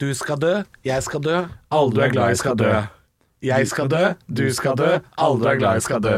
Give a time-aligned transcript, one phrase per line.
[0.00, 0.54] Du skal dø,
[0.84, 1.36] jeg skal dø,
[1.72, 2.72] alle du er glad i skal dø.
[3.42, 6.16] Jeg skal dø, du skal dø, alle du er glad i skal dø.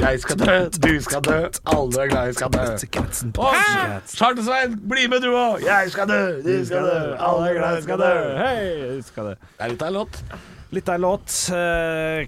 [0.00, 2.66] Jeg skal dø, du skal dø, alle du er glad i skal dø.
[4.12, 5.64] Charter-Svein, bli med du òg!
[5.64, 8.10] Jeg skal dø, du skal dø, alle er glad i skal dø.
[8.42, 9.34] Hei, skal dø.
[9.40, 10.20] Det er litt av en låt.
[10.76, 11.38] Litt av en låt.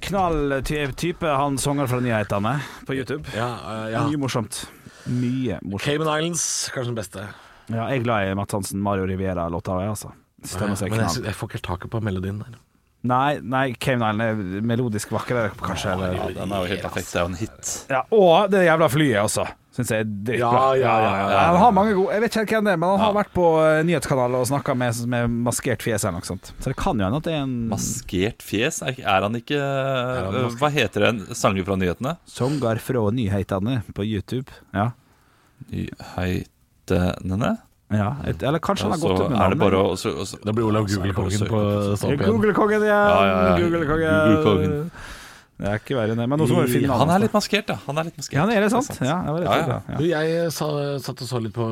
[0.08, 2.54] Knalltype, knall type, han sanger fra nyhetene
[2.88, 3.28] på YouTube.
[3.36, 4.06] Ja, eh, ja.
[4.08, 4.64] Mye morsomt.
[5.04, 5.84] Mye morsomt.
[5.84, 7.28] Cayman Islands, kanskje den beste.
[7.68, 10.16] Ja, jeg er glad i Matt Hansen, Mario Riviera-låta, altså.
[10.42, 12.60] Stemmer seg Men jeg, jeg får ikke taket på melodien der.
[13.02, 15.90] Nei, nei, Cave Island er melodisk vakrere, kanskje.
[15.96, 16.12] Eller?
[16.14, 17.08] Ja, den er jo helt perfekt.
[17.10, 17.72] Det er jo en hit.
[17.90, 19.46] Ja, og det jævla flyet også.
[19.72, 20.60] Syns jeg er dritbra.
[20.76, 21.42] Ja, ja, ja, ja, ja.
[21.48, 23.30] Han har mange gode Jeg vet ikke helt hvem det er, men han har vært
[23.32, 26.50] på eh, nyhetskanalen og snakka med, med maskert fjes eller noe sånt.
[26.60, 28.82] Så det kan jo hende at det er en Maskert fjes?
[28.84, 30.52] Er, er han ikke han øh.
[30.60, 32.12] Hva heter en sanger fra nyhetene?
[32.28, 34.52] Songar fra nyhetene på YouTube.
[34.76, 34.90] Ja.
[35.72, 37.56] Nyhetene?
[37.92, 38.10] Ja.
[38.26, 39.58] Et, eller kanskje han har gått ut med navnet.
[39.58, 41.62] bare og så- og så- Da blir Olav er det Google-kongen på
[42.10, 42.24] igjen.
[42.26, 42.88] Google-kongen igjen!
[42.88, 43.58] Ja, ja, ja.
[43.62, 44.90] Google-kongen.
[45.62, 46.28] Det er ikke verre enn det.
[46.28, 47.76] Men også må vi finne Han er litt maskert, da.
[47.86, 48.34] Han er litt maskert.
[48.34, 48.98] Ja, det er det sant?
[49.00, 49.98] Ja, det var litt Ja, ja.
[50.00, 50.22] ja.
[50.26, 51.66] Jeg sa, satt og så litt på,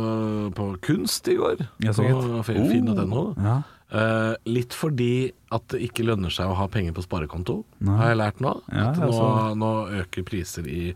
[0.55, 1.65] på kunst i går.
[1.83, 3.25] Ja, så på finn.no.
[3.41, 3.63] Ja.
[3.91, 7.97] Eh, litt fordi at det ikke lønner seg å ha penger på sparekonto, Nei.
[7.99, 8.53] har jeg lært nå.
[8.71, 9.71] Ja, at nå, nå
[10.05, 10.95] øker priser i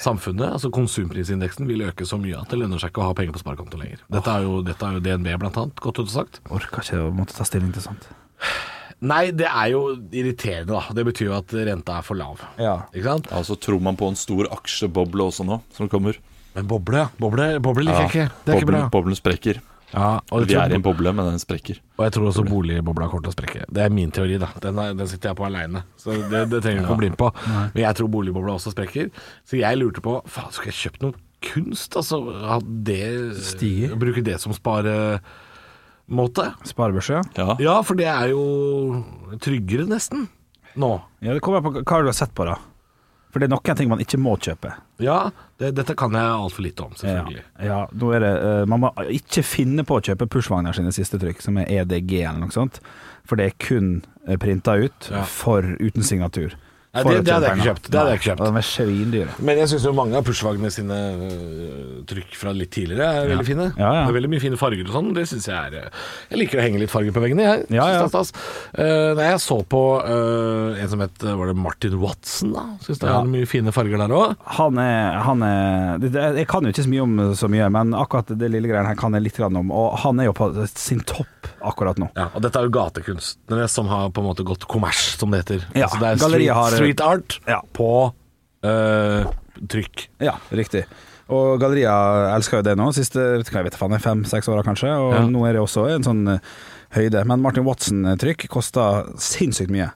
[0.00, 0.56] samfunnet.
[0.56, 3.42] Altså Konsumprisindeksen vil øke så mye at det lønner seg ikke å ha penger på
[3.44, 4.02] sparekonto lenger.
[4.12, 6.42] Dette er jo, dette er jo DNB blant annet, godt ut og sagt.
[6.50, 8.08] Orker ikke å måtte ta stilling til sånt.
[9.00, 10.82] Nei, det er jo irriterende, da.
[10.96, 12.42] Det betyr jo at renta er for lav.
[12.60, 12.82] Ja.
[12.92, 13.30] Ikke sant?
[13.32, 16.18] Ja, så tror man på en stor aksjeboble også nå, som kommer.
[16.56, 17.08] Men boble, ja.
[17.22, 18.26] Boble, boble liker jeg ikke.
[18.44, 18.82] Det er ikke bra.
[18.92, 19.60] boblen sprekker.
[19.90, 21.80] Ja, og, Vi er i en boble, men den sprekker.
[21.98, 23.64] og jeg tror også boligbobla kommer til å sprekke.
[23.74, 24.52] Det er min teori, da.
[24.62, 27.10] Den, er, den sitter jeg på aleine, så det, det trenger du ikke å bli
[27.10, 27.30] med på.
[27.48, 29.10] Men jeg tror boligbobla også sprekker.
[29.50, 31.96] Så jeg lurte på Faen, skulle jeg kjøpt noe kunst?
[31.98, 32.20] Altså,
[32.86, 33.02] det
[33.50, 33.96] Stiger.
[33.98, 35.24] Bruke det som sparemåte?
[36.70, 37.22] Sparebørse, ja.
[37.40, 37.56] Ja.
[37.62, 38.44] Ja, for det er jo
[39.42, 40.28] tryggere, nesten.
[40.78, 41.00] Nå.
[41.24, 41.34] ja.
[41.34, 42.60] Det kommer på hva du har sett på, da.
[43.30, 44.72] For det er noen ting man ikke må kjøpe.
[44.98, 45.30] Ja,
[45.62, 47.44] det, dette kan jeg altfor lite om, selvfølgelig.
[47.62, 51.20] ja nå er det uh, Man må ikke finne på å kjøpe Pushwagner sine siste
[51.22, 52.80] trykk, som er EDG eller noe sånt.
[53.28, 53.92] For det er kun
[54.42, 55.22] printa ut Ja.
[55.24, 56.56] for uten signatur.
[56.90, 57.84] Nei, det- det hadde jeg ikke kjøpt.
[57.90, 58.56] Det hadde jeg ikke kjøpt.
[58.60, 59.34] Er svindyre.
[59.38, 63.66] Men jeg syns mange av Pushwagner sine øh, trykk fra litt tidligere er veldig fine.
[63.78, 64.00] Ja, ja.
[64.06, 65.12] Det er veldig mye fine farger og sånn.
[65.14, 66.00] Det syns jeg er øh,
[66.32, 67.66] Jeg liker å henge litt farger på veggene, jeg.
[67.76, 68.00] Ja, ja.
[68.02, 68.32] Det stas.
[68.74, 72.64] Uh, nei, jeg så på uh, en som het Var det Martin Watson, da?
[72.82, 73.20] Syns det Ja.
[73.20, 74.34] er mye fine farger der òg.
[74.58, 76.10] Han er, han er det,
[76.42, 78.98] Jeg kan jo ikke så mye om så mye, men akkurat det lille greiene her
[78.98, 79.70] kan jeg litt om.
[79.70, 81.26] Og han er jo på sin topp
[81.62, 82.10] akkurat nå.
[82.16, 85.44] Ja, og dette er jo gatekunstnere som har på en måte gått kommers, som det
[85.44, 85.64] heter.
[85.76, 87.60] Ja, altså er galleriet har- street art Ja.
[87.76, 87.90] på
[88.64, 89.30] uh,
[89.70, 90.08] trykk.
[90.24, 90.84] Ja, riktig.
[91.30, 91.94] Og Galleria
[92.34, 94.90] elsker jo det nå, siste hva jeg vet fem-seks åra kanskje.
[94.90, 95.24] Og Ja.
[95.30, 96.38] nå er det også en sånn eh,
[96.96, 97.24] høyde.
[97.24, 99.92] Men Martin Watson-trykk koster sinnssykt mye.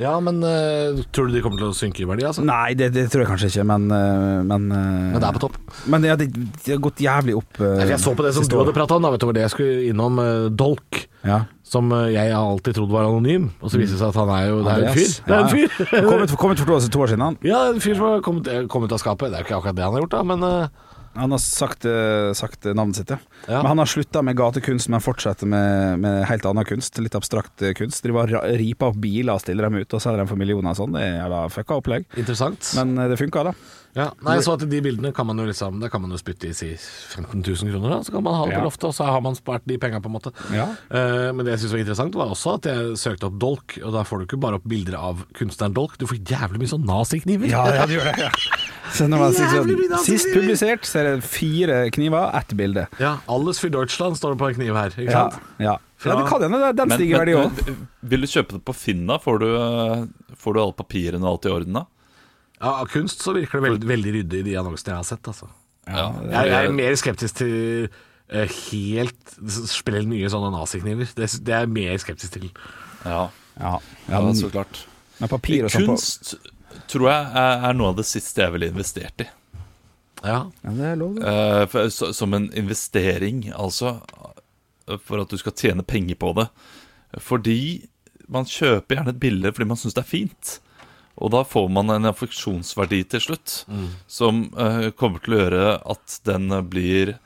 [0.00, 2.42] Ja, men uh, tror du de kommer til å synke i verdi, altså?
[2.46, 5.42] Nei, det, det tror jeg kanskje ikke, men uh, Men, uh, Men det er på
[5.44, 5.58] topp.
[5.92, 7.60] Men ja, det, det har gått jævlig opp.
[7.60, 9.44] Nei, Jeg så på det som du hadde prata om, da, vet du, var det
[9.44, 11.02] jeg skulle innom uh, Dolk.
[11.26, 11.42] Ja.
[11.72, 14.32] Som eh, jeg har alltid trodd var anonym, og så viser det seg at han
[14.34, 15.12] er jo Det er en fyr.
[15.26, 15.76] Det er en fyr.
[15.80, 16.06] ja.
[16.10, 17.36] Kommet, kommet for to, to år siden, han.
[17.46, 19.30] Ja, en fyr som har kommet, eh, kommet av skapet.
[19.30, 20.88] Det er jo ikke akkurat det han har gjort, da, men uh...
[21.12, 21.84] Han har sagt,
[22.32, 23.18] sagt navnet sitt, ja.
[23.44, 23.58] Ja.
[23.58, 26.96] Men han har slutta med gatekunst, men fortsetter med, med helt annen kunst.
[27.04, 28.00] Litt abstrakt kunst.
[28.00, 30.96] Driver og riper opp biler stiller dem ut og selger dem for millioner og sånn.
[30.96, 32.08] Det er jævla fucka opplegg.
[32.16, 32.64] interessant.
[32.80, 33.52] Men det funka, da.
[33.94, 34.06] Ja.
[34.24, 36.54] Nei, så at de bildene kan man jo liksom Da kan man jo spytte i
[36.56, 37.98] si 15 000 kroner, da.
[38.06, 38.60] Så kan man ha det Ja.
[38.60, 40.32] på loftet, og så har man spart de penga, på en måte.
[40.54, 40.68] Ja.
[40.90, 43.92] Eh, men det jeg syntes var interessant, var også at jeg søkte opp Dolk, og
[43.92, 46.86] da får du ikke bare opp bilder av kunstneren Dolk, du får jævlig mye sånn
[46.88, 47.52] nazikniver.
[47.86, 48.30] du gjør det.
[48.92, 52.86] Så når man, sånn, sist publisert så er det fire kniver, ett bilde.
[53.00, 55.42] Ja, Alles für Deutschland står det på en kniv her, ikke Ja, sant?
[55.58, 55.76] ja.
[56.04, 57.76] ja, det kan hende den Men, stiger verdi òg.
[58.02, 59.16] vil du kjøpe det på Finn, da?
[59.22, 61.84] Får du, øh, får du alle papirene og alt i orden, da?
[62.62, 65.28] Ja, Av kunst så virker det veldig, veldig ryddig i de annonsene jeg har sett,
[65.32, 65.48] altså.
[65.88, 67.54] Ja, Jeg, jeg er mer skeptisk til
[67.90, 69.34] uh, helt
[69.72, 71.10] sprell nye sånne nazikniver.
[71.18, 72.50] Det, det er jeg mer skeptisk til.
[73.04, 73.24] ja,
[73.58, 73.74] Ja,
[74.08, 74.84] ja, men, så klart.
[75.18, 76.36] men papir og på Kunst
[76.88, 79.28] tror jeg er, noe av det siste jeg ville investert i.
[80.22, 81.26] Ja, ja, Det er lov, det.
[81.28, 83.98] Eh, for, så, som en investering, altså.
[85.06, 86.46] For at du skal tjene penger på det.
[87.20, 87.58] Fordi
[88.32, 90.52] man kjøper gjerne et bilde fordi man syns det er fint.
[91.20, 93.58] Og da får man en affeksjonsverdi til slutt
[94.10, 97.16] som uh, kommer til å gjøre at den blir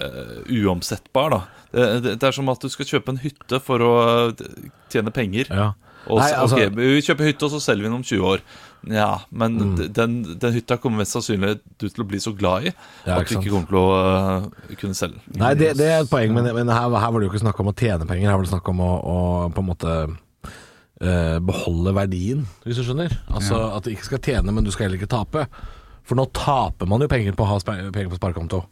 [0.00, 1.40] uh, uomsettbar, da.
[1.72, 3.94] Det, det, det er som at du skal kjøpe en hytte for å
[4.28, 5.48] eh, tjene penger.
[5.48, 5.70] Ja.
[6.10, 8.40] Og Nei, altså- okay, Vi kjøper hytte, og så selger vi den om 20 år.
[8.90, 9.92] Ja, men Mm.
[9.94, 12.72] den, den hytta kommer mest sannsynlig du til å bli så glad i
[13.06, 13.90] Ja, at du ikke kommer til å
[14.42, 15.38] uh, kunne selge den.
[15.38, 17.60] Nei, det, det er et poeng, men, men her, her var det jo ikke snakk
[17.62, 18.28] om å tjene penger.
[18.28, 19.16] Her var det snakk om å, å
[19.54, 19.94] på en måte
[21.02, 23.14] eh, beholde verdien, hvis du skjønner.
[23.32, 25.46] Altså at du ikke skal tjene, men du skal heller ikke tape.
[26.06, 28.64] For nå taper man jo penger på å ha penger på sparekonto.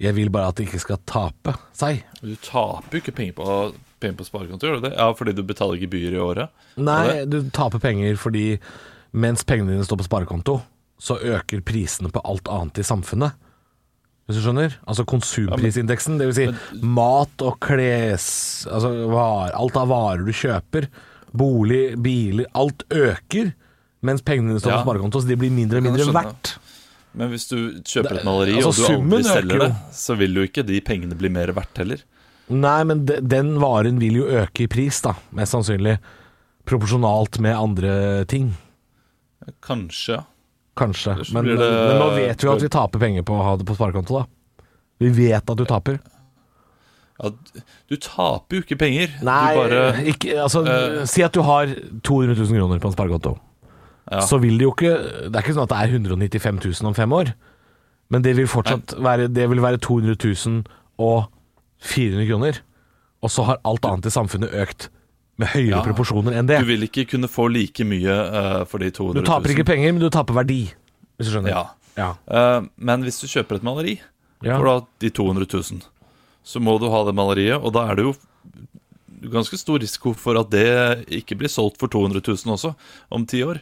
[0.00, 2.02] Jeg vil bare at det ikke skal tape seg.
[2.24, 3.56] Du taper jo ikke penger på,
[4.00, 4.94] penger på sparekonto, gjør du det?
[4.96, 6.54] Ja, fordi du betaler gebyr i året?
[6.80, 8.46] Nei, du taper penger fordi
[9.10, 10.60] mens pengene dine står på sparekonto,
[11.00, 13.36] så øker prisene på alt annet i samfunnet.
[14.28, 14.76] Hvis du skjønner?
[14.86, 16.36] Altså konsumprisindeksen, dvs.
[16.38, 18.26] Si mat og kles...
[18.70, 20.86] Altså var, alt av varer du kjøper,
[21.36, 23.52] bolig, biler Alt øker
[24.02, 24.78] mens pengene dine står Ja.
[24.82, 26.22] på sparekonto, så de blir mindre og mindre skjønne.
[26.24, 26.54] verdt.
[27.14, 29.64] Men hvis du kjøper et maleri, altså, og du aldri øker selger jo.
[29.66, 32.02] det, så vil jo ikke de pengene bli mer verdt heller.
[32.50, 35.14] Nei, men de, den varen vil jo øke i pris, da.
[35.32, 35.98] Mest sannsynlig.
[36.66, 38.54] Proporsjonalt med andre ting.
[39.62, 40.22] Kanskje, ja.
[40.76, 41.12] Kanskje.
[41.14, 43.42] Ellers Men, blir det- men nå vet vi jo at vi taper penger på å
[43.44, 44.24] ha det på sparekonto, da.
[45.00, 45.98] Vi vet at du taper.
[47.22, 47.64] Ja.
[47.90, 49.12] Du taper jo ikke penger.
[49.26, 51.70] Nei, du bare ikke, altså, uh, si at du har
[52.06, 53.36] 200 000 kroner på en sparekonto.
[54.10, 54.20] Ja.
[54.26, 54.94] Så vil det jo ikke
[55.28, 57.34] Det er ikke sånn at det er 195 000 om fem år.
[58.10, 60.64] Men det vil fortsatt være Det vil være 200 000
[60.98, 61.28] og
[61.86, 62.58] 400 kroner.
[63.22, 64.88] Og så har alt annet i samfunnet økt
[65.40, 65.84] med høyere Ja.
[65.84, 66.58] proporsjoner enn det.
[66.60, 69.92] Du vil ikke kunne få like mye uh, for de 200 Du taper ikke penger,
[69.92, 70.72] men du taper verdi.
[71.16, 71.52] Hvis du skjønner.
[71.54, 71.62] Ja.
[71.96, 72.10] Ja.
[72.26, 73.98] Uh, men hvis du kjøper et maleri
[74.42, 74.74] for da
[75.04, 75.80] de 200 000,
[76.42, 78.14] så må du ha det maleriet, og da er det jo
[79.30, 80.66] ganske stor risiko for at det
[81.20, 82.72] ikke blir solgt for 200 000 også
[83.12, 83.60] om ti år.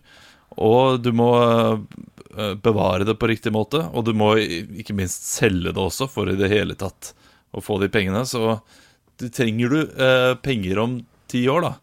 [0.58, 5.72] Og du må eh, bevare det på riktig måte, og du må ikke minst selge
[5.72, 7.12] det også for i det hele tatt
[7.50, 8.24] å få de pengene.
[8.26, 8.58] Så
[9.18, 10.98] du trenger du eh, penger om
[11.30, 11.74] ti år, da.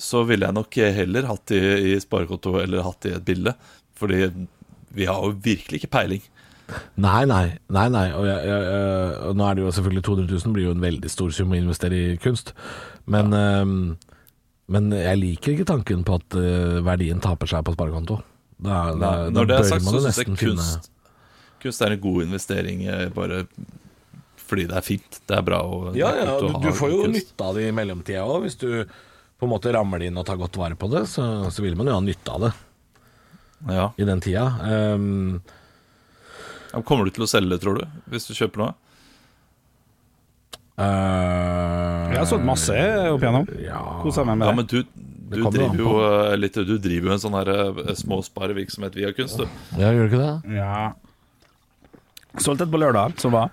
[0.00, 1.58] Så ville jeg nok heller hatt de
[1.92, 3.52] i sparekonto eller hatt de i et bilde.
[3.94, 4.26] Fordi
[4.94, 6.24] vi har jo virkelig ikke peiling.
[6.96, 7.44] Nei, nei.
[7.68, 8.06] nei, nei.
[8.16, 8.80] Og jeg, jeg,
[9.28, 11.58] og nå er det jo selvfølgelig 200 000 blir jo en veldig stor sum å
[11.58, 12.54] investere i kunst.
[13.10, 13.74] Men, ehm,
[14.72, 18.20] men jeg liker ikke tanken på at eh, verdien taper seg på sparekonto.
[18.64, 20.88] Da, da, da Når det er sagt, så syns jeg kunst,
[21.60, 23.42] kunst er en god investering eh, bare
[24.44, 25.18] fordi det er fint.
[25.28, 27.16] Det er bra å Ja, ja, du, du får jo kunst.
[27.18, 28.42] nytte av det i mellomtida òg.
[28.46, 31.24] Hvis du på en måte rammer det inn og tar godt vare på det, så,
[31.52, 32.50] så vil man jo ha nytte av det
[33.74, 33.86] Ja.
[34.00, 34.46] i den tida.
[34.96, 35.63] Um, Ja,
[36.82, 37.86] Kommer du til å selge det, tror du?
[38.10, 38.74] Hvis du kjøper noe?
[40.74, 42.74] Uh, Jeg har solgt masse
[43.12, 43.44] opp igjennom.
[43.62, 44.80] Ja, Kosa meg med Ja, men du,
[45.30, 49.38] du driver jo eh, litt Du driver jo en sånn her eh, småsparevirksomhet via kunst,
[49.38, 49.46] du.
[49.78, 50.56] ja, gjør du ikke det?
[50.58, 50.80] Ja.
[52.42, 53.52] Solgte et på lørdag, som var.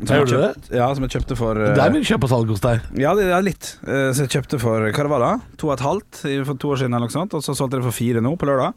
[0.00, 2.26] Som Ja, jeg gjorde du kjøpt- Ja, som jeg kjøpte for Det er mye kjøp
[2.26, 2.82] og salg hos deg.
[2.98, 3.70] Ja, det er litt.
[3.86, 5.30] Så jeg kjøpte for hva det var da?
[5.62, 7.36] To og et halvt for to år siden, eller noe sånt.
[7.38, 8.74] Og så solgte jeg det for fire nå, på lørdag.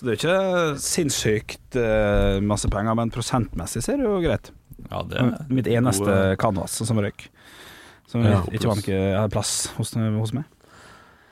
[0.00, 4.48] Så det er ikke sinnssykt eh, masse penger, men prosentmessig så er det jo greit.
[4.88, 7.26] Ja, det er Mitt eneste gode- canvas som røyk.
[8.08, 10.48] Som Ja, ikke var noe plass hos, hos meg.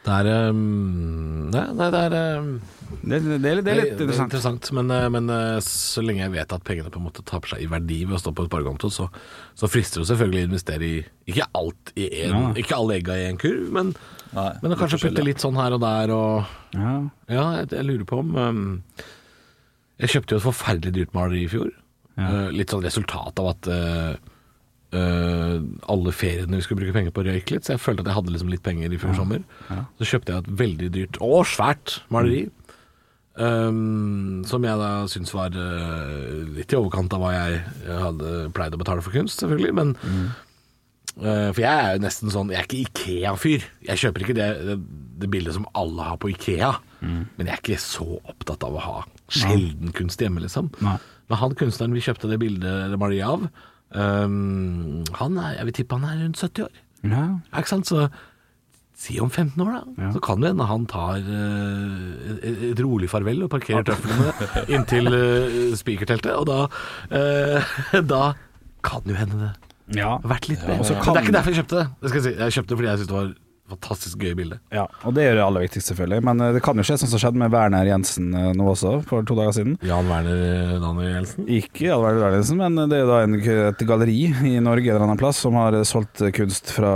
[0.05, 2.53] Det er um, Nei, nei det er um,
[3.03, 4.29] Det, det, det, er litt- det er litt det er interessant.
[4.31, 4.69] interessant.
[4.79, 7.65] Men, eh, men eh, så lenge jeg vet at pengene på en måte taper seg
[7.65, 9.09] i verdi ved å stå på et sparekonto, så,
[9.59, 10.95] så frister det selvfølgelig å investere i
[11.33, 12.53] Ikke alt i en, Ja.
[12.63, 13.91] Ikke alle egga i en kurv, men,
[14.37, 16.95] Nei, men å kanskje putte litt sånn her og der og Ja.
[17.33, 18.65] Ja, jeg, jeg lurer på om um,
[20.01, 21.71] Jeg kjøpte jo et forferdelig dyrt maleri i fjor.
[22.19, 24.35] Eh, litt sånn resultat av at uh,
[24.89, 25.61] Uh,
[25.93, 27.67] alle feriene vi skulle bruke penger på, røyk litt.
[27.67, 29.43] Så jeg følte at jeg hadde liksom litt penger i fjor sommer.
[30.01, 32.47] Så kjøpte jeg et veldig dyrt og svært maleri.
[33.37, 38.75] Um, som jeg da syns var uh, litt i overkant av hva jeg hadde pleid
[38.75, 39.77] å betale for kunst, selvfølgelig.
[39.77, 40.48] Men Eh,
[41.19, 43.65] for jeg er jo nesten sånn Jeg er ikke Ikea-fyr.
[43.89, 44.77] Jeg kjøper ikke det, det,
[45.19, 46.73] det bildet som alle har på Ikea.
[47.03, 48.99] Men jeg er ikke så opptatt av å ha
[49.29, 50.71] sjelden kunst hjemme, liksom.
[50.85, 50.97] Nei.
[51.29, 53.45] Men han kunstneren vi kjøpte det bildet det maleriet av,
[53.93, 56.83] um, han er, jeg vil tippe han er rundt 70 år.
[57.09, 57.91] Ja, Ikke sant?
[57.91, 58.09] Så
[58.99, 60.07] si om 15 år, da.
[60.07, 60.11] Ja.
[60.17, 64.33] Så kan det hende han tar uh, et, et rolig farvel og parkerer tøflene
[64.75, 66.35] inntil uh, spikerteltet.
[66.35, 66.65] Og da,
[67.13, 67.77] uh,
[68.15, 68.25] da
[68.87, 69.55] kan jo hende det
[69.97, 70.15] ja.
[70.25, 70.85] vært litt bedre.
[70.85, 71.87] Ja, det er ikke derfor jeg kjøpte det.
[72.03, 72.33] det jeg, si.
[72.39, 73.31] jeg kjøpte det fordi jeg syntes det var
[73.71, 74.59] fantastisk gøy bilde.
[74.75, 76.23] Ja, og det er det aller viktigste, selvfølgelig.
[76.29, 78.95] Men eh, det kan jo skje sånn som skjedde med Werner Jensen eh, nå også,
[79.09, 79.77] for to dager siden.
[79.87, 81.49] Jan Werner Daniel Jensen.
[81.59, 83.37] Ikke Jan Werner Daniel Jensen, men det er da en,
[83.69, 84.19] et galleri
[84.53, 86.93] i Norge en eller annen plass som har solgt kunst fra,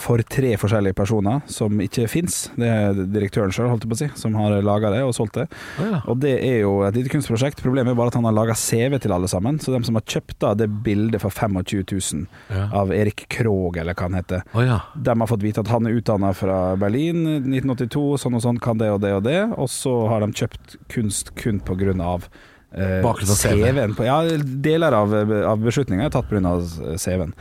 [0.00, 2.44] for tre forskjellige personer som ikke fins.
[2.58, 5.38] Det er direktøren sjøl, holdt jeg på å si, som har laga det og solgt
[5.40, 5.48] det.
[5.82, 6.00] Å ja.
[6.12, 7.62] Og det er jo et lite kunstprosjekt.
[7.64, 9.58] Problemet er bare at han har laga CV til alle sammen.
[9.62, 11.62] Så de som har kjøpt da det bildet for 25
[11.92, 12.66] 000 Ja.
[12.76, 14.78] av Erik Krogh, eller hva han heter, Å ja.
[14.94, 18.78] de har fått vite at han er utdanna fra Berlin 1982, sånn og sånn, kan
[18.78, 19.40] det og det og det.
[19.58, 22.28] Og så har de kjøpt kunst kun på grunn av
[22.74, 23.64] eh, CV.
[23.64, 23.94] CV-en.
[23.94, 26.62] på- Ja, deler av, av beslutninga er tatt på grunn av
[26.98, 27.34] CV-en.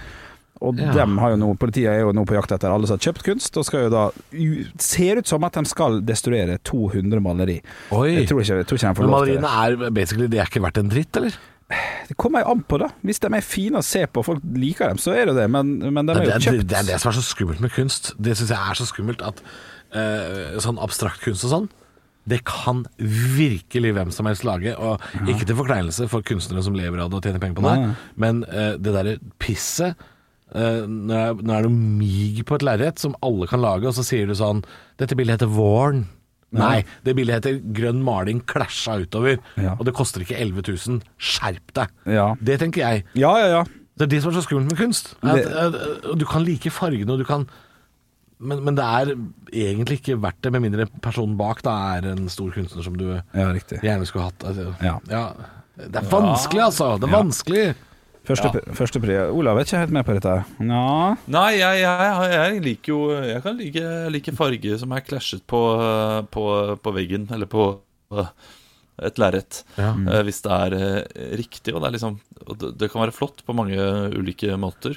[0.62, 0.92] Og Ja.
[0.94, 3.24] dem har jo nå, Politiet er jo nå på jakt etter alle som har kjøpt
[3.24, 4.12] kunst, og skal jo da
[4.78, 7.62] Ser ut som at de skal destruere 200 maleri.
[7.92, 8.12] Oi.
[8.20, 9.42] Jeg tror ikke, jeg tror ikke de får lov til det.
[9.42, 11.34] maleriene er basically De er ikke verdt en dritt, eller?
[12.10, 12.90] Det kommer jo an på, da.
[13.08, 15.50] Hvis de er fine å se på, og folk liker dem, så er det det.
[15.54, 16.66] Men, men de er jo det, kjøpt.
[16.70, 18.14] det er det som er så skummelt med kunst.
[18.20, 19.44] Det syns jeg er så skummelt at
[19.96, 21.70] uh, sånn abstrakt kunst og sånn
[22.30, 24.76] det kan virkelig hvem som helst lage.
[24.78, 27.76] Og ikke til forkleinelse for kunstnere som lever av det og tjener penger på det,
[27.82, 27.94] Nei.
[28.22, 30.10] men uh, det derre pisset
[30.52, 34.28] Uh, nå er- det mig på et lerret som alle kan lage, og så sier
[34.28, 34.66] du sånn
[35.00, 36.04] 'Dette bildet heter Våren'.
[36.52, 39.76] Nei, det bildet heter 'Grønn maling klasja utover', Ja.
[39.80, 41.02] og det koster ikke 11 000.
[41.18, 41.88] Skjerp deg.
[42.06, 42.34] Ja.
[42.44, 43.06] Det tenker jeg.
[43.16, 43.64] ja, ja, ja.
[43.98, 45.14] Det er det som er så skummelt med kunst.
[45.22, 47.48] At, at, at, du kan like fargene, og du kan
[48.42, 49.12] men, men det er
[49.54, 53.06] egentlig ikke verdt det, med mindre personen bak da er en stor kunstner som du
[53.14, 54.44] ja gjerne skulle hatt.
[54.44, 54.98] Altså, Ja.
[55.78, 56.98] Det er vanskelig, altså.
[56.98, 57.76] Det er vanskelig.
[58.32, 58.74] Første, Ja.
[58.78, 59.18] første pri.
[59.30, 60.34] Olav er ikke helt med på dette.
[60.60, 60.82] Nå.
[61.28, 63.86] Nei, jeg, jeg, jeg liker jo Jeg kan like,
[64.16, 65.62] like farge som er klasjet på,
[66.32, 66.46] på,
[66.82, 67.66] på veggen, eller på
[68.16, 68.32] eh,
[69.02, 69.64] et lerret.
[69.78, 69.94] Ja.
[69.96, 73.14] Eh, Hvis det er eh, riktig, og det er liksom og det, det kan være
[73.14, 73.78] flott på mange
[74.18, 74.96] ulike måter.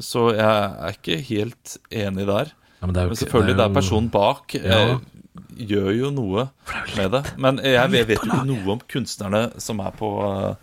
[0.00, 2.52] Så jeg er ikke helt enig der.
[2.80, 4.98] Ja, men det er jo Men selvfølgelig, det er jo- personen bak eh, Ja.
[5.60, 6.46] gjør jo noe
[6.96, 7.22] med det.
[7.36, 10.54] Men jeg vet, vet jo ikke noe om kunstnerne som er på, eh,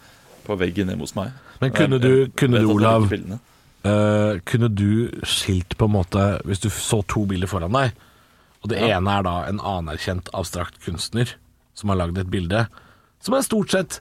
[0.47, 1.31] på veggen hjemme hos meg.
[1.61, 6.69] Men kunne du, kunne du Olav, uh, kunne du skilt på en måte Hvis du
[6.73, 7.93] så to bilder foran deg,
[8.63, 8.97] og det Ja.
[8.97, 11.35] ene er da en anerkjent abstrakt kunstner
[11.77, 12.67] som har lagd et bilde
[13.21, 13.99] som er stort sett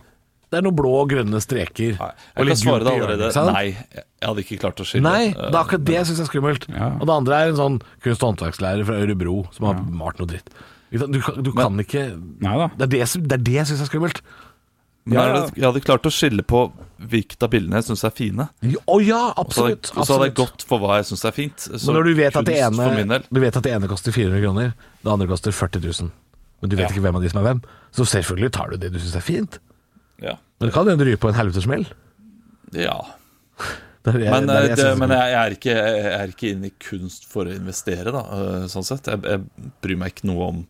[0.51, 1.97] Det er noen blå og grønne streker.
[1.99, 3.31] Nei, jeg kan svare deg det hjørnet, allerede.
[3.35, 3.53] ikke?
[3.53, 5.03] Nei, jeg hadde ikke klart å skille.
[5.03, 6.67] Nei, det er akkurat det jeg syns er skummelt.
[6.71, 6.87] Ja.
[7.01, 10.31] Og det andre er en sånn kunst- og håndverkslærer fra Ørebro som har malt noe
[10.31, 10.49] dritt.
[10.93, 10.99] Du.
[11.11, 12.05] Du, kan- Men, ikke.
[12.39, 12.89] Det er det,
[13.27, 14.23] det, er det jeg syns er skummelt.
[15.07, 15.51] Men Ja, jeg ja.
[15.57, 16.61] jeg hadde klart å skille på
[17.07, 18.49] hvilket av bildene jeg syns er fine.
[18.91, 19.93] Å ja, absolutt.
[19.95, 21.67] og så hadde jeg gått for hva jeg syns er fint.
[21.69, 24.43] Så Men når du vet, at det ene, du vet at det ene koster 400
[24.43, 24.73] kroner,
[25.05, 26.11] det andre koster 40 000.
[26.63, 26.91] Men du vet Ja.
[26.95, 27.63] ikke hvem av de som er hvem.
[27.95, 29.59] Så selvfølgelig tar du det du syns er fint.
[30.25, 30.35] Ja.
[30.59, 31.87] Men det kan hende du ryker på en helvetesmell.
[32.75, 32.99] ja.
[34.07, 36.69] Er Men, det eh, jeg det, men jeg, jeg, er ikke, jeg er ikke inne
[36.69, 39.09] i kunst for å investere, da, eh, sånn sett.
[39.11, 40.61] Jeg, jeg bryr meg ikke noe om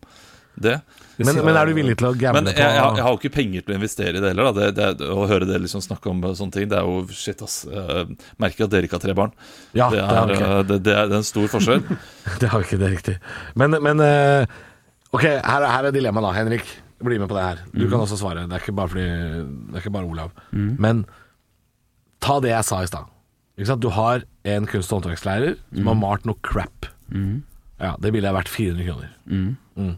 [0.61, 0.73] det.
[1.17, 3.11] men, men er du villig til å gamble Men jeg, på jeg, har- jeg har
[3.15, 4.49] jo ikke penger til å investere i det heller.
[4.51, 4.65] Da.
[4.71, 7.59] Det, det, å høre dere liksom snakke om sånne ting, det er jo shit, ass.
[7.69, 9.31] Jeg merker at dere ikke har tre barn.
[9.77, 11.83] Ja, det, det er, eh, det, det, er, det er en stor forskjell.
[12.41, 13.15] Det har vi ikke, det er riktig.
[13.55, 14.45] Men, men eh,
[15.15, 16.67] Ok, her, her er dilemmaet da, Henrik.
[16.99, 17.59] Bli med på det her.
[17.77, 18.43] Du kan også svare.
[18.49, 19.05] Det er ikke bare, fordi,
[19.69, 20.31] det er ikke bare Olav.
[20.51, 21.05] Men
[22.23, 23.05] ta det jeg sa i stad.
[23.81, 26.89] Du har en kunst- og håndverkslærer som har malt noe crap.
[27.13, 29.11] Ja, Det bildet er verdt 400 kroner.
[29.29, 29.95] Mm.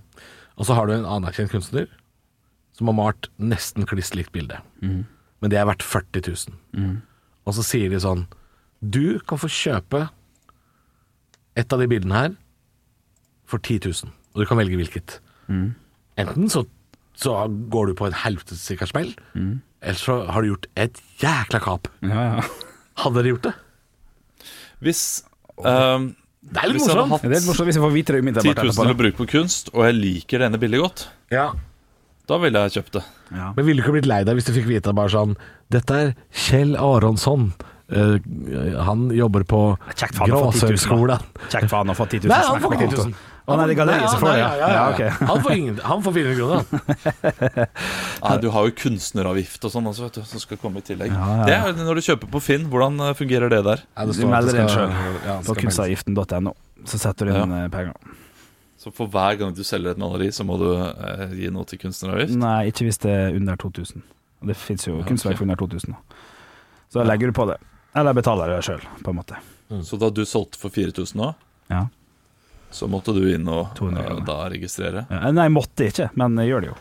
[0.60, 1.88] Og så har du en anerkjent kunstner
[2.76, 4.60] som har malt nesten kliss likt bilde.
[5.40, 6.60] Men det er verdt 40 000.
[7.48, 8.26] Og så sier de sånn
[8.84, 10.10] Du kan få kjøpe
[11.60, 12.36] et av de bildene her
[13.50, 15.18] for 10 000, og du kan velge hvilket.
[16.20, 16.62] Enten så,
[17.18, 17.34] så
[17.74, 19.10] går du på en helvetes sikkert smell,
[19.82, 21.88] eller så har du gjort et jækla kap.
[22.06, 22.44] Ja, ja.
[23.00, 23.56] Hadde dere gjort det?
[24.84, 25.02] Hvis
[25.66, 26.12] ehm,
[26.50, 27.12] Det er litt Hvis morsomt.
[27.14, 29.18] hatt Det er litt morsomt hvis jeg får vite det 10 000 til å bruke
[29.22, 31.52] på kunst, og jeg liker denne bildet godt, Ja.
[32.28, 33.04] da ville jeg kjøpt det.
[33.36, 33.52] Ja.
[33.56, 35.36] Men ville du ikke blitt lei deg hvis du fikk vite bare sånn
[35.70, 37.52] Dette er Kjell Aronsson.
[37.90, 38.18] Uh,
[38.86, 39.60] han jobber på
[39.98, 41.18] Kjekt for han å få 10 000, da.
[41.18, 41.20] Gråsøyskolen.
[41.50, 43.14] Kjekt for han å få 10 000 Nei, han får ikke 10 000.
[43.50, 44.50] Å nei, i er galleriet som får det, ja.
[44.50, 44.78] ja, ja, ja.
[44.78, 44.84] ja.
[44.94, 45.20] ok.
[45.30, 46.58] Han, får ingen, han får 400 kroner,
[48.20, 48.42] han.
[48.44, 51.14] Du har jo kunstneravgift og sånn også, vet du, som skal komme i tillegg.
[51.16, 53.84] Ja, ja, Det er Når du kjøper på Finn, hvordan eh, fungerer det der?
[53.96, 54.96] Ja, det Du melder inn sjøl
[55.48, 56.56] på kunstavgiften.no.
[56.88, 58.16] Så setter du inn eh, penger.
[58.80, 61.82] Så for hver gang du selger et maleri, så må du eh, gi noe til
[61.82, 62.38] kunstneravgift?
[62.40, 64.06] Nei, ikke hvis det er under 2000.
[64.48, 65.98] Det fins jo kunstverk for under 2000.
[65.98, 66.20] Da.
[66.90, 67.58] Så da legger du på det.
[68.00, 69.40] Eller betaler det sjøl, på en måte.
[69.86, 71.34] Så da du solgte for 4000 nå,
[71.70, 71.88] Ja.
[72.72, 75.06] Så måtte du inn og 200 eh, da registrere?
[75.10, 76.78] Ja, Nei, måtte ikke, men jeg gjør det jo.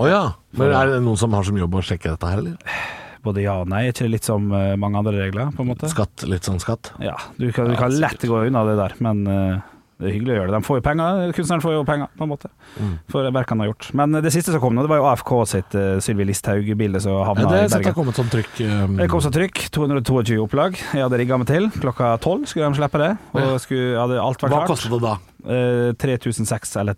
[0.00, 0.22] Å ja.
[0.56, 2.76] Men er det noen som har som jobb å sjekke dette her, eller?
[3.20, 3.82] Både ja og nei.
[3.84, 5.90] Er ikke det litt som eh, mange andre regler, på en måte?
[5.92, 6.94] Skatt, litt sånn skatt?
[7.04, 9.58] Ja, du kan, du kan lett gå unna det der, men, eh,
[10.00, 10.56] Det er hyggelig å gjøre det.
[10.56, 12.48] De får jo penger, kunstneren får jo penger, på en måte,
[12.80, 12.94] Mm.
[13.12, 13.88] for verket han har gjort.
[14.00, 17.18] Men det siste som kom nå, det var jo AFK sitt uh, Sylvi Listhaug-bilde som
[17.26, 17.68] havna i Bergen.
[17.68, 17.96] Det, har Bergen.
[18.00, 18.60] kommet sånn trykk.
[18.88, 19.62] um, Det kom så trykk.
[19.76, 20.80] 222 opplag.
[20.94, 21.68] Jeg hadde rigga meg til.
[21.82, 23.10] Klokka tolv skulle de slippe det.
[23.36, 24.72] Og skulle, hadde alt vært Hva klart.
[24.72, 25.14] kostet det da?
[25.44, 26.96] Uh, 3006 eller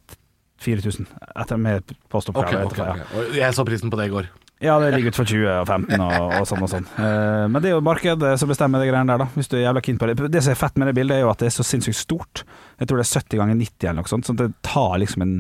[0.63, 1.07] 4000,
[1.43, 1.83] etter med
[2.13, 2.67] postoppgave.
[2.71, 3.33] Okay, okay, okay.
[3.41, 4.29] Jeg så prisen på det i går.
[4.62, 6.87] Ja, det ligger ut for 20 og 15 og, og sånn og sånn.
[6.95, 9.28] Uh, men det er jo markedet som bestemmer de greiene der, da.
[9.35, 10.19] Hvis du er jævla keen på det.
[10.33, 12.45] Det som er fett med det bildet, er jo at det er så sinnssykt stort.
[12.78, 14.28] Jeg tror det er 70 ganger 90 eller noe sånt.
[14.31, 15.35] så det tar liksom en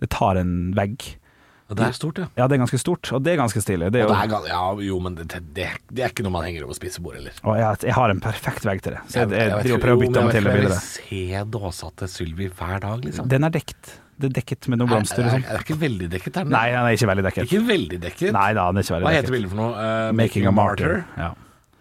[0.00, 1.02] Det tar en vegg.
[1.70, 2.26] Og det er stort, ja.
[2.34, 3.92] Ja, det er ganske stort, og det er ganske stilig.
[3.94, 6.46] Det er jo, det er, ja, jo, men det, det, det er ikke noe man
[6.48, 7.36] henger over spisebordet, eller?
[7.44, 9.02] og jeg, jeg har en perfekt vegg til det.
[9.06, 10.72] Så jeg, jeg, jeg, jeg, jeg prøver å bytte om til det jeg bildet.
[10.72, 13.28] vil se dåsa til Sylvi hver dag, liksom.
[13.30, 13.92] Den er dekt.
[14.20, 16.36] Det er dekket med noen blomster og Er, er, er ikke veldig dekket?
[16.36, 16.52] Er den?
[16.54, 17.46] Nei, den er ikke veldig dekket.
[17.48, 18.32] Ikke veldig dekket.
[18.36, 19.24] Nei da, den er ikke veldig Hva dekket.
[19.24, 19.72] heter bildet for noe?
[19.80, 20.94] Uh, Making a Martyr.
[21.16, 21.30] Ja,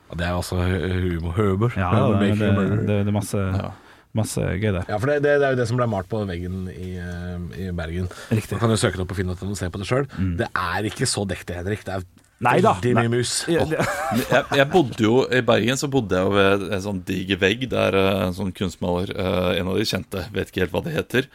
[0.10, 1.36] Og det er også humor.
[1.38, 1.74] humor.
[1.78, 3.70] ja det, det, det, det er masse, Ja.
[4.18, 4.86] masse gøy der.
[4.90, 8.08] Ja, for det, er jo det som ble malt på veggen i, eh, i Bergen.
[8.34, 8.56] Riktig.
[8.58, 10.08] Man kan jo søke det opp og finne ut og se på det sjøl.
[10.40, 11.84] Det er ikke så dekket, Henrik.
[11.86, 12.08] Det er
[12.46, 13.34] Nei da, veldig mye mus.
[13.52, 13.74] Oh.
[14.16, 17.98] Jeg, jeg bodde jo I Bergen så bodde jeg ved en sånn diger vegg der
[18.00, 21.28] eh, en sånn kunstmaler, eh, en av de kjente, vet ikke helt hva det heter,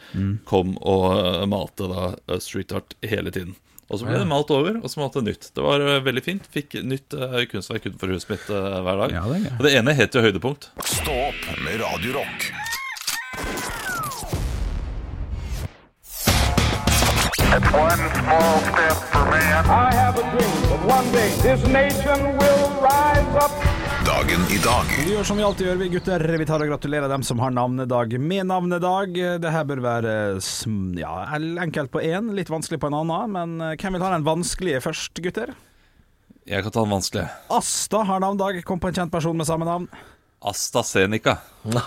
[0.49, 3.53] kom og eh, malte da street art hele tiden.
[3.85, 5.51] Og så ble det malt over, og så malte nytt.
[5.53, 6.47] Det var veldig fint.
[6.49, 7.13] Fikk nytt
[7.51, 9.13] kunstverk utenfor huset mitt hver dag.
[9.13, 9.57] Ja, det er.
[9.59, 10.71] Og det ene het jo Høydepunkt.
[10.89, 12.17] Stå opp med Radio
[17.55, 19.65] It's one small step for man.
[19.65, 23.53] I have a dream that one day this nation will rise up.
[24.05, 26.25] Dagen i dag Vi gjør som vi alltid gjør, vi gutter.
[26.41, 29.15] Vi tar og gratulerer dem som har navnedag med navnedag.
[29.39, 30.17] Det her bør være
[30.99, 31.13] ja,
[31.63, 33.31] enkelt på én, litt vanskelig på en annen.
[33.37, 35.55] Men eh, hvem vil ha den vanskelige først, gutter?
[36.43, 37.29] Jeg kan ta den vanskelige.
[37.55, 38.59] Asta har navnedag.
[38.67, 39.87] Kom på en kjent person med samme navn.
[40.43, 40.83] Asta,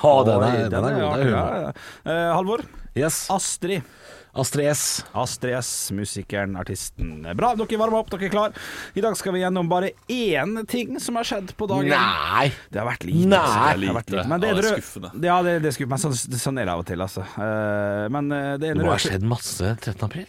[0.01, 1.03] Å, den Oi, er, den er god.
[1.03, 1.37] Det artig, humor.
[1.37, 1.73] ja, ja.
[2.09, 2.65] Uh, Halvor.
[2.97, 3.27] Yes.
[3.31, 3.85] Astrid.
[4.33, 4.83] Astrid S.
[5.17, 7.23] Astrid S, musikeren, artisten.
[7.39, 8.57] Bra, dere varmer opp, dere er klar.
[8.95, 11.91] I dag skal vi gjennom bare én ting som har skjedd på dagen.
[11.95, 12.51] Nei!
[12.69, 13.31] Det har vært lite.
[13.33, 13.39] Nei.
[13.39, 13.79] altså.
[13.81, 14.27] Det har vært Lite.
[14.29, 15.13] Men det Ja, det er skuffende.
[15.29, 15.95] Ja, det, det er skuffende.
[15.97, 17.25] Men sånn, sånn er det av og til, altså.
[17.45, 20.05] Eh, men eh, det er en Det må ha skjedd masse 13.
[20.07, 20.29] april.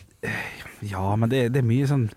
[0.85, 2.07] Ja, men det, det er mye sånn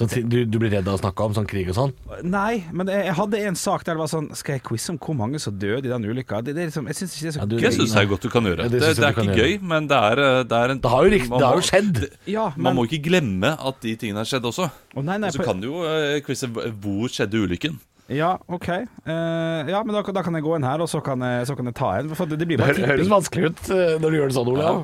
[0.00, 1.90] Så ti- du, du blir redd av å snakke om sånn krig og sånn?
[2.24, 4.98] Nei, men jeg, jeg hadde en sak der det var sånn Skal jeg quize om
[5.04, 6.40] hvor mange som døde i den ulykka?
[6.46, 8.08] Det, det er liksom, jeg syns ikke det er så Ja, du- Det syns jeg
[8.14, 8.64] godt du kan gjøre.
[8.64, 9.50] Ja, det det, det, er ikke gøy, gjøre.
[9.60, 11.60] gøy, men det er, eh, det er en Det har jo, rikt, man det har
[11.60, 12.00] jo skjedd.
[12.32, 14.70] Ja, Man må ikke glemme at de tingene har skjedd også.
[14.96, 17.76] Å, nei, nei, Og så på- kan du jo uh, quize hvor skjedde ulykken.
[18.10, 18.66] Ja, OK.
[19.06, 21.54] Uh, ja, men da, da kan jeg gå inn her, og så kan jeg, så
[21.54, 22.08] kan jeg ta en.
[22.18, 23.68] For det, det blir Det bare hø- høres vanskelig ut
[24.02, 24.80] når du gjør det sånn, Olav.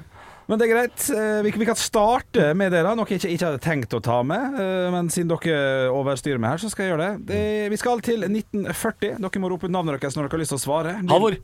[0.48, 1.06] Men det er greit.
[1.10, 2.94] Eh, Vi, vi kan starte med da.
[2.94, 4.54] Noe jeg ikke, ikke hadde tenkt å ta med.
[4.62, 7.26] eh, Men siden dere overstyrer meg her, så skal jeg gjøre det.
[7.32, 7.42] det.
[7.74, 9.18] Vi skal til 1940.
[9.18, 10.96] Dere må rope ut navnet deres når dere har lyst til å svare.
[11.10, 11.36] Halvor.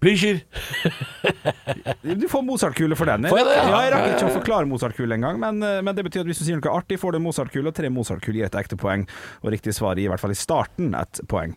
[0.00, 0.38] Blücher.
[2.02, 3.26] Du får Mozart-kule for den.
[3.28, 3.48] Får jeg?
[3.68, 6.40] Ja, jeg rakk ikke å forklare Mozart-kule engang, men, eh, men det betyr at hvis
[6.40, 9.04] du sier noe artig, får du en Mozart-kule, og tre Mozart-kuler gir et ekte poeng.
[9.44, 11.52] Og riktig svar gir i hvert fall i starten et poeng.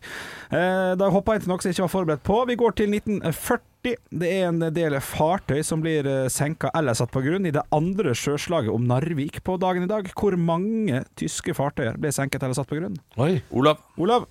[0.52, 2.42] Eh, Da hoppa jeg til noe som jeg ikke var forberedt på.
[2.52, 3.64] Vi går til 1940.
[3.84, 7.64] Det er en del fartøy som blir eh, senka eller satt på grunn i det
[7.74, 10.08] andre sjøslaget om Narvik på dagen i dag.
[10.16, 12.96] Hvor mange tyske fartøyer ble senket eller satt på grunn?
[13.20, 13.42] Oi.
[13.52, 14.24] Olav, Olav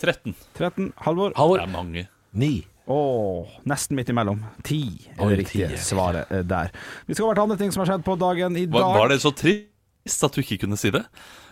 [0.00, 0.32] 13.
[0.56, 0.90] 13.
[1.04, 1.36] Halvor?
[1.36, 1.60] Halvor.
[1.60, 2.06] Det er mange.
[2.36, 2.50] 9.
[2.96, 4.44] Åh, nesten midt imellom.
[4.64, 4.80] Ti
[5.16, 6.72] er det riktige svaret eh, der.
[7.08, 8.78] Vi skal over til andre ting som har skjedd på dagen i dag.
[8.78, 9.72] Var, var det så trist
[10.06, 11.04] at du ikke kunne si det?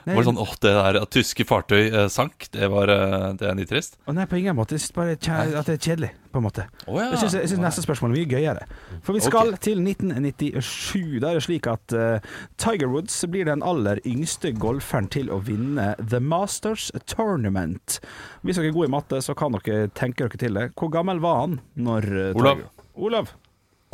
[0.05, 0.13] Nei.
[0.13, 3.47] Var det sånn, åh, det der at tyske fartøy eh, sank, det, var, eh, det
[3.49, 3.97] er litt trist?
[4.05, 4.77] Å nei, på ingen måte.
[4.77, 6.67] Jeg synes bare at det er kjedelig, på en måte.
[6.85, 7.07] Å ja.
[7.15, 8.67] Jeg syns, jeg neste spørsmål er mye gøyere.
[9.07, 11.23] For vi skal til 1997.
[11.25, 12.29] Da er det slik at eh,
[12.61, 17.99] Tiger Woods blir den aller yngste golferen til å vinne The Masters Tournament.
[18.45, 20.69] Hvis dere er gode i matte, så kan dere tenke dere til det.
[20.77, 22.61] Hvor gammel var han når eh, Olav.
[22.61, 23.33] Tiger Olav.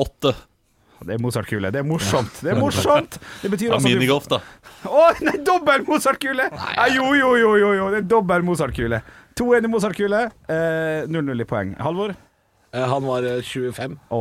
[0.00, 0.34] Åtte.
[1.06, 1.70] Det er Mozart-kule.
[1.72, 2.40] Det er morsomt.
[2.44, 3.16] Det er morsomt!
[3.42, 4.40] Det betyr altså minigolf, da.
[4.84, 6.48] Å, nei, dobbel Mozart-kule!
[6.96, 9.00] Jo, jo, jo, jo, jo, det er dobbel Mozart-kule.
[9.40, 10.24] 2-1 i Mozart-kule.
[10.52, 11.72] Eh, 0-0 i poeng.
[11.80, 12.12] Halvor?
[12.74, 13.96] Eh, Han var eh, 25.
[14.12, 14.20] Å,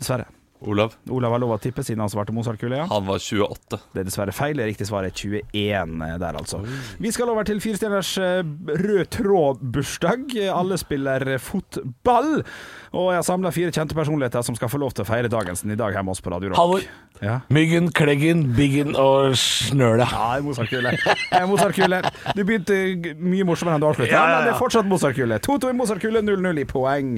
[0.00, 0.26] dessverre.
[0.60, 2.86] Olav, Olav har lov å tippe siden han svarte Mozart-kule, ja.
[2.90, 3.78] han var 28.
[3.94, 4.58] Det er dessverre feil.
[4.58, 6.62] Det riktige svaret er 21 der, altså.
[6.98, 8.40] Vi skal over til firestjerners eh,
[8.82, 10.34] rød tråd-bursdag.
[10.50, 12.40] Alle spiller fotball.
[12.90, 15.58] Og jeg har samla fire kjente personligheter som skal få lov til å feire dagen
[15.58, 16.58] sin i dag hjemme hos på Radio Rock.
[16.58, 16.88] Halvor.
[17.22, 17.40] Ja.
[17.50, 20.06] Myggen, Kleggen, Biggen og Snøla.
[20.10, 20.92] Ja, Mozart-kule.
[21.50, 22.02] Mozart-kule.
[22.36, 22.76] Du begynte
[23.18, 24.36] mye morsommere enn du avslutta, Ja, ja, ja.
[24.38, 25.40] men det er fortsatt Mozart-kule.
[25.42, 27.16] 2-2 i Mozart-kule, 0-0 i poeng.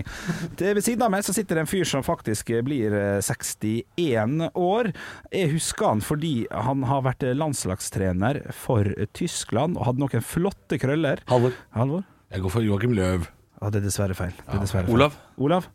[0.61, 4.51] Det ved siden av meg så sitter det en fyr som faktisk blir eh, 61
[4.59, 4.91] år.
[5.35, 11.23] Jeg husker han fordi han har vært landslagstrener for Tyskland og hadde noen flotte krøller.
[11.31, 11.55] Halvor.
[11.77, 12.07] Halvor?
[12.31, 13.29] Jeg går for Joakim Løv.
[13.61, 14.33] Ja, det er dessverre feil.
[14.47, 14.97] Det er dessverre feil.
[14.97, 15.67] Olav, Olav?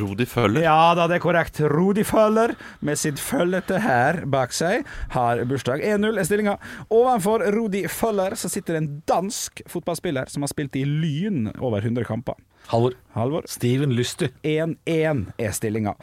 [0.00, 0.62] Rodi Føller.
[0.62, 1.60] Ja da, det er korrekt.
[1.72, 2.54] Rudi Føller
[2.86, 4.84] med sitt følgete her bak seg
[5.16, 5.82] har bursdag.
[5.82, 6.58] 1-0 er stillinga.
[6.94, 12.04] Ovenfor Rudi Føller så sitter en dansk fotballspiller som har spilt i Lyn over 100
[12.06, 12.38] kamper.
[12.70, 12.92] Halvor.
[13.16, 13.46] Halvor.
[13.50, 14.28] Steven Lysty.
[14.46, 15.94] 1-1 er stillinga.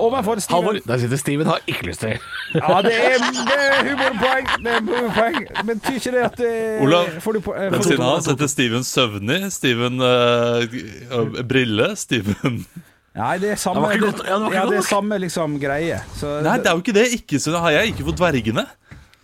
[0.00, 0.78] Ovenfor Halvor.
[0.86, 2.14] Der sitter Steven, har ikke lyst til.
[2.54, 3.18] Ja, det er,
[3.50, 4.48] det er humorpoeng.
[4.64, 5.36] Det er humorpoeng.
[5.68, 6.54] Men tyr ikke det at det,
[6.86, 10.00] Olav, får du på, eh, Ved får du siden av på- setter Steven Søvnig, Steven
[10.00, 12.64] eh, Brille, Steven
[13.14, 16.00] Nei, det er samme, Det godt- ja, det ja, det er samme liksom greie.
[16.18, 17.04] Så, Nei, det er jo ikke det.
[17.14, 18.64] Ikke så har jeg ikke fått dvergene.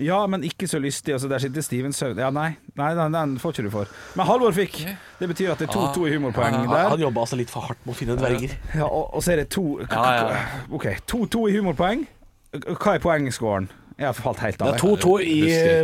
[0.00, 1.12] Ja, men ikke så lystig.
[1.12, 3.90] Altså, der sitter Steven Søvn Ja, nei, nei, den, den får ikke du for.
[4.16, 4.78] Men Halvor fikk.
[5.18, 6.88] Det betyr at det er 2-2 i humorpoeng Han, der.
[6.88, 8.54] han jobba altså litt for hardt med å finne dverger.
[8.78, 10.40] Ja, og, og så er det to Ja, ja.
[10.72, 12.06] OK, 2-2 i humorpoeng.
[12.54, 13.68] Hva er poengscoren?
[13.98, 14.72] Jeg har falt helt av.
[14.72, 15.36] Det er 2-2 i.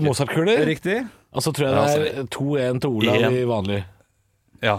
[0.07, 0.65] Mozart-kuler.
[0.65, 1.03] Riktig?
[1.37, 3.83] Og så tror jeg det er 2-1 til Olav i vanlig
[4.65, 4.79] Ja.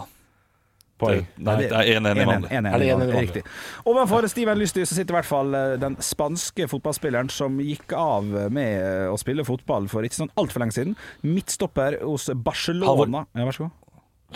[1.01, 1.25] Poeng.
[1.37, 2.51] Nei, det er 1-1 i vanlig.
[2.51, 3.23] 1-1 det 1-1 i vanlig?
[3.27, 3.43] Riktig.
[3.87, 8.29] Ovenfor Steven Lystøy så sitter i hvert fall eh, den spanske fotballspilleren som gikk av
[8.53, 10.95] med eh, å spille fotball for ikke sånn altfor lenge siden.
[11.25, 13.25] Midtstopper hos Barcelona.
[13.37, 13.83] Ja, vær så god.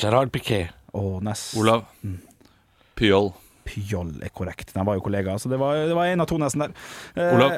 [0.01, 0.71] Gerard Piquet.
[0.95, 1.85] Oh, nest Olav.
[2.99, 3.31] Pyol.
[3.61, 4.73] Pjoll er korrekt.
[4.73, 6.73] De var jo kollegaer, så det var, én en av to nesten der.
[7.15, 7.57] Eh, Olav.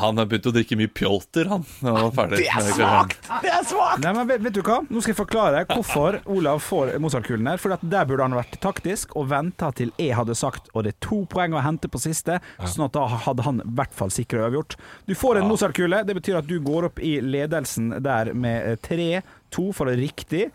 [0.00, 1.64] Han har begynt å drikke mye pjolter, han.
[1.82, 2.32] han.
[2.32, 3.28] Det er svakt!
[3.42, 4.02] Det er svakt!
[4.04, 4.78] Nei, men vet, vet du hva?
[4.88, 7.60] Nå skal jeg forklare hvorfor Olav får Mozart-kulen her.
[7.62, 10.94] For at der burde han vært taktisk og venta til jeg hadde sagt og det
[10.94, 14.12] er to poeng å hente på siste, sånn at da hadde han i hvert fall
[14.12, 14.76] sikra uavgjort.
[15.08, 16.02] Du får en Mozart-kule.
[16.06, 20.48] Det betyr at du går opp i ledelsen der med 3-2 for det riktig.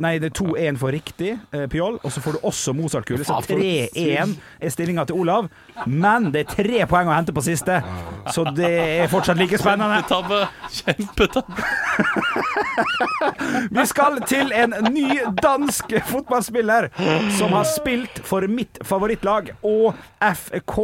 [0.00, 1.98] Nei, det er 2-1 for riktig, eh, Pjoll.
[2.02, 5.48] Og så får du også Mozart-kule, så 3-1 er stillinga til Olav.
[5.86, 7.80] Men det er tre poeng å hente på siste,
[8.32, 8.70] så det
[9.04, 10.00] er fortsatt like spennende.
[10.06, 10.48] Kjempetabbe!
[10.78, 11.54] Kjempetabbe!
[13.74, 16.88] Vi skal til en ny dansk fotballspiller
[17.38, 20.78] som har spilt for mitt favorittlag, og FK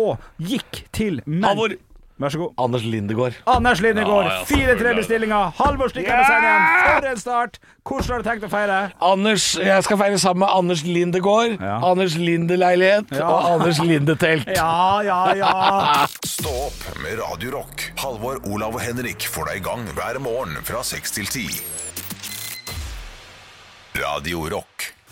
[0.50, 1.78] gikk til menn...
[2.20, 2.50] Vær så god.
[2.60, 3.36] Anders Lindegård.
[3.48, 5.38] Anders Lindegård, Ja, ja, 4-3-bestillinga.
[5.56, 6.66] Halvor stikker med seg igjen.
[7.00, 7.58] For en start!
[7.88, 8.78] Hvordan har du tenkt å feire?
[9.00, 11.78] Anders, Jeg skal feire sammen med Anders Lindegård, Ja.
[11.90, 13.26] Anders Linde-leilighet Ja.
[13.26, 14.46] og Anders Linde-telt.
[14.60, 16.06] Ja, ja, ja.
[16.36, 17.88] Stå opp med Radio Rock.
[18.04, 21.26] Halvor, Olav og Henrik får deg i gang hver morgen fra 6 til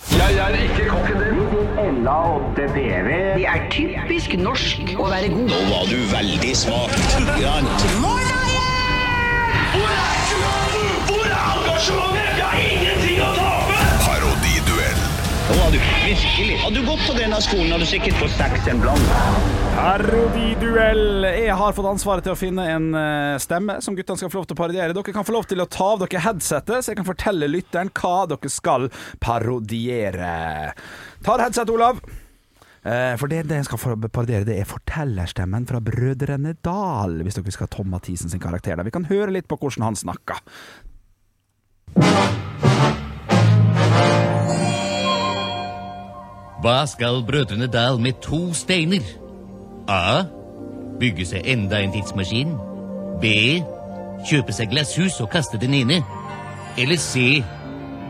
[0.09, 2.09] 10.
[2.09, 3.09] og DPV.
[3.39, 5.49] Det er typisk norsk å være god.
[5.53, 6.95] Nå var du veldig smak.
[7.45, 7.63] er
[11.79, 12.18] Parodiduell.
[15.69, 16.55] Var du virkelig.
[16.59, 19.11] Har du gått på denne skolen, har du sikkert fått seks en blant.
[19.75, 21.27] Parodiduell.
[21.29, 24.47] Jeg har fått ansvaret til å finne en eh, stemme som guttene skal få lov
[24.49, 24.97] til å parodiere.
[24.97, 27.93] Dere kan få lov til å ta av dere headsetet, så jeg kan fortelle lytteren
[28.01, 28.89] hva dere skal
[29.21, 30.33] parodiere.
[31.29, 32.01] Ta headset, Olav.
[32.81, 37.21] Eh, For det, det jeg skal parodiere, det er fortellerstemmen fra Brødrene Dal.
[37.29, 38.81] Hvis dere skal ha Tom Mathisen sin karakter.
[38.81, 38.89] der.
[38.89, 40.41] Vi kan høre litt på hvordan han snakker.
[46.63, 49.05] Hva skal brødrene Dal med to steiner?
[49.89, 50.25] A.
[51.01, 52.57] Bygge seg enda en tidsmaskin.
[53.23, 53.31] B.
[54.27, 56.01] Kjøpe seg glasshus og kaste den ene.
[56.79, 57.45] Eller C.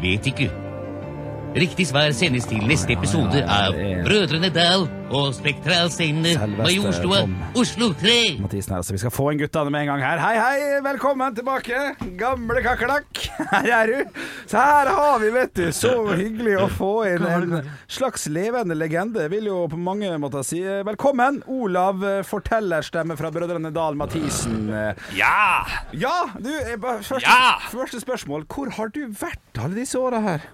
[0.01, 0.68] Vet ikke.
[1.59, 7.25] Riktig svar sendes til neste episode av Brødrene Dal og Spektralsteinene, Majorstua,
[7.59, 8.13] Oslo 3.
[8.45, 10.21] Mathisen her, så vi skal få inn guttene med en gang her.
[10.23, 11.81] Hei, hei, velkommen tilbake,
[12.21, 13.23] gamle kakerlakk.
[13.53, 14.21] Her er du.
[14.51, 17.55] Så her har vi, vet du, så hyggelig å få inn en
[17.91, 20.61] slags levende legende, vil jo på mange måter si.
[20.87, 24.69] Velkommen, Olav, fortellerstemme fra Brødrene Dal Mathisen.
[25.17, 25.65] Ja!
[25.97, 27.57] Ja, du, eh, bare første, Ja!
[27.73, 28.47] første spørsmål.
[28.53, 30.47] Hvor har du vært alle disse åra her?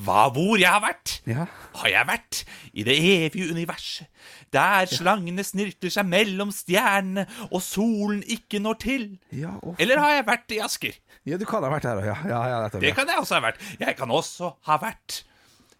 [0.00, 1.18] Hva hvor jeg har vært?
[1.28, 1.44] Ja.
[1.76, 2.40] Har jeg vært
[2.72, 4.08] i det evige universet,
[4.54, 9.06] der slangene snirkler seg mellom stjernene og solen ikke når til?
[9.36, 10.96] Ja, Eller har jeg vært i Asker?
[11.28, 12.16] ja, du kan ha vært her òg, ja.
[12.32, 13.60] ja, ja Det kan jeg også ha vært.
[13.80, 15.20] Jeg kan også ha vært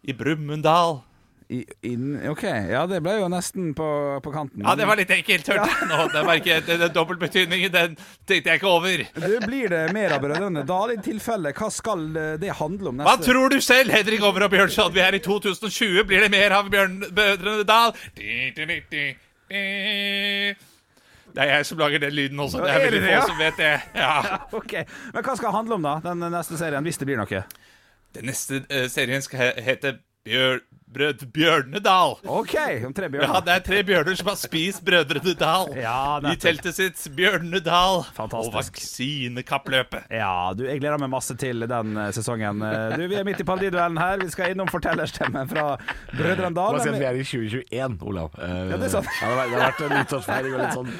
[0.04, 1.00] i Brumunddal.
[1.50, 3.86] I, inn, OK, ja, det ble jo nesten på,
[4.22, 4.62] på kanten.
[4.62, 5.96] Ja, det var litt enkelt, hørte jeg nå.
[6.12, 9.02] Det var ikke den dobbeltbetydningen, den tenkte jeg ikke over.
[9.16, 11.50] Du, Blir det mer av Brødrene Dal i tilfelle?
[11.58, 12.04] Hva skal
[12.38, 14.92] det handle om Hva tror du selv, Hedring Over og Bjørnson?
[14.94, 16.04] Vi er i 2020.
[16.06, 17.98] Blir det mer av Bjørn Brødrene Dal?
[21.34, 22.60] Det er jeg som lager den lyden også.
[22.62, 23.24] Det er veldig få ja?
[23.26, 23.72] som vet det.
[23.98, 24.14] Ja.
[24.60, 24.76] Ok,
[25.16, 25.96] Men hva skal det handle om, da?
[26.06, 27.42] Den neste serien, hvis det blir noe?
[28.14, 30.58] Den neste uh, serien skal hete Bjør,
[30.90, 32.16] Brød Bjørnedal.
[32.26, 32.54] OK,
[32.86, 36.74] om tre Ja, det er tre bjørner som har spist Brødrene Dal Ja, i teltet
[36.74, 38.50] sitt Bjørnedal Fantastisk.
[38.50, 40.08] og vaksinekappløpet.
[40.10, 42.62] Ja, du, jeg gleder meg masse til den eh, sesongen.
[42.66, 44.18] Eh, Du, Vi er midt i parodiduellen her.
[44.24, 45.76] Vi skal innom fortellerstemmen fra
[46.10, 46.74] Brødrene Dal.
[46.74, 48.34] Bare si at vi er i 2021, Olav.
[48.34, 49.08] Uh, Ja, det er sant.
[49.20, 50.90] Ja, det, har vært, det har vært en nyttårsfeiring og litt sånn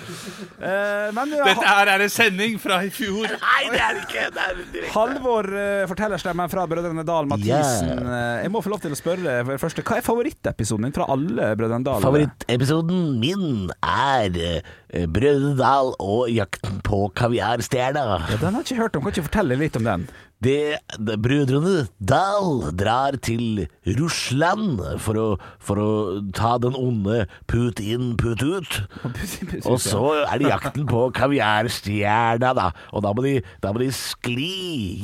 [0.60, 3.26] Uh, Men eh, Dette her er en sending fra i fjor.
[3.40, 4.24] Nei, det er ikke!
[4.34, 4.90] Det er direkte.
[4.94, 7.90] Halvor, uh, fortellerstemmen fra Brødrene Dal, Mathisen.
[8.04, 10.94] eh, Jeg må få lov til å spørre for det første, hva er favorittepisoden din
[10.94, 12.02] fra alle Brødrene Dal?
[12.04, 18.04] Favorittepisoden min er uh, Brødrene Dal og jakten på kaviarstjerna.
[18.30, 19.02] Ja, den har jeg ikke hørt om.
[19.02, 20.08] Kan ikke fortelle litt om den?
[20.40, 23.66] Det, det, brødrene Dal drar til
[23.98, 25.26] Russland for å,
[25.60, 25.88] for å
[26.32, 28.78] ta den onde put in, put ut.
[29.70, 32.70] Og så er det jakten på kaviarstjerna, da.
[32.96, 34.48] Og da må de, da må de skli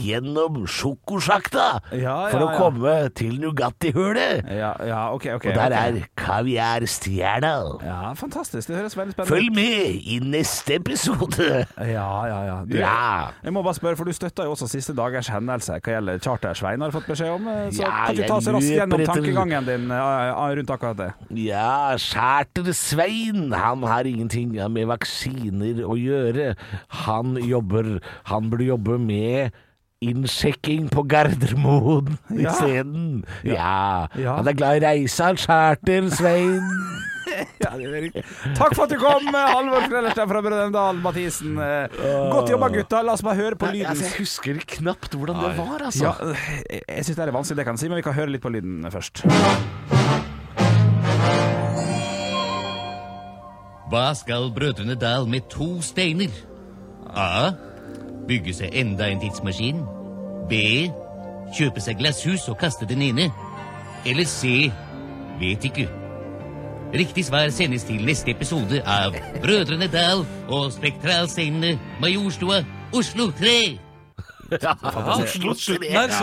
[0.07, 2.57] gjennom sjokosjakta Ja, for å ja.
[2.57, 4.49] komme til Nugatti-hulet.
[4.57, 5.51] Ja, ja, ok, ok.
[5.53, 7.53] Og der er kaviarstjerna.
[7.85, 8.73] Ja, fantastisk.
[8.73, 11.67] Det høres veldig spennende Følg med i neste episode.
[11.77, 12.59] Ja, ja, ja.
[12.65, 12.97] Du, Ja.
[13.45, 16.81] Jeg må bare spørre, for du støtta jo også siste dagers hendelse hva gjelder Charter-Svein,
[16.85, 17.49] har fått beskjed om.
[17.49, 21.11] eh, Så Ja, kan du ta oss raskt gjennom tankegangen din eh, rundt akkurat det.
[21.45, 26.55] Ja, Charter-Svein, han har ingenting med vaksiner å gjøre.
[27.07, 28.01] Han jobber
[28.33, 29.53] Han burde jobbe med
[30.03, 32.51] innsjekking på Gardermoen Ja.
[32.53, 33.25] isteden.
[33.45, 34.07] Ja.
[34.15, 34.37] Ja.
[34.37, 36.61] Han er glad i reise, han Charter-Svein.
[37.65, 38.23] Ja, det er riktig.
[38.57, 40.43] Takk for at du kom, eh, Halvor Krellerstein fra
[40.77, 41.57] Dal, Mathisen.
[41.59, 41.97] Eh,
[42.33, 43.03] Godt jobba, gutta.
[43.07, 43.99] La oss bare høre på lyden.
[44.03, 46.05] jeg husker knapt hvordan det var, altså.
[46.05, 46.15] Ja,
[46.71, 48.43] jeg jeg syns det er vanskelig, det kan jeg si, men vi kan høre litt
[48.45, 49.25] på lyden først.
[53.91, 56.33] Hva skal Brødrene Dal med to steiner?
[57.15, 57.53] A.
[58.27, 59.85] Bygge seg enda en tidsmaskin.
[60.51, 60.59] B.
[61.55, 63.29] Kjøpe seg glasshus og kaste den ene.
[64.07, 64.73] Eller C.
[65.41, 65.87] Vet ikke.
[66.97, 72.63] Riktig svar sendes til neste episode av Brødrene Dal og Spektralscenene Majorstua,
[72.97, 73.57] Oslo 3.
[74.47, 75.75] Ja, her så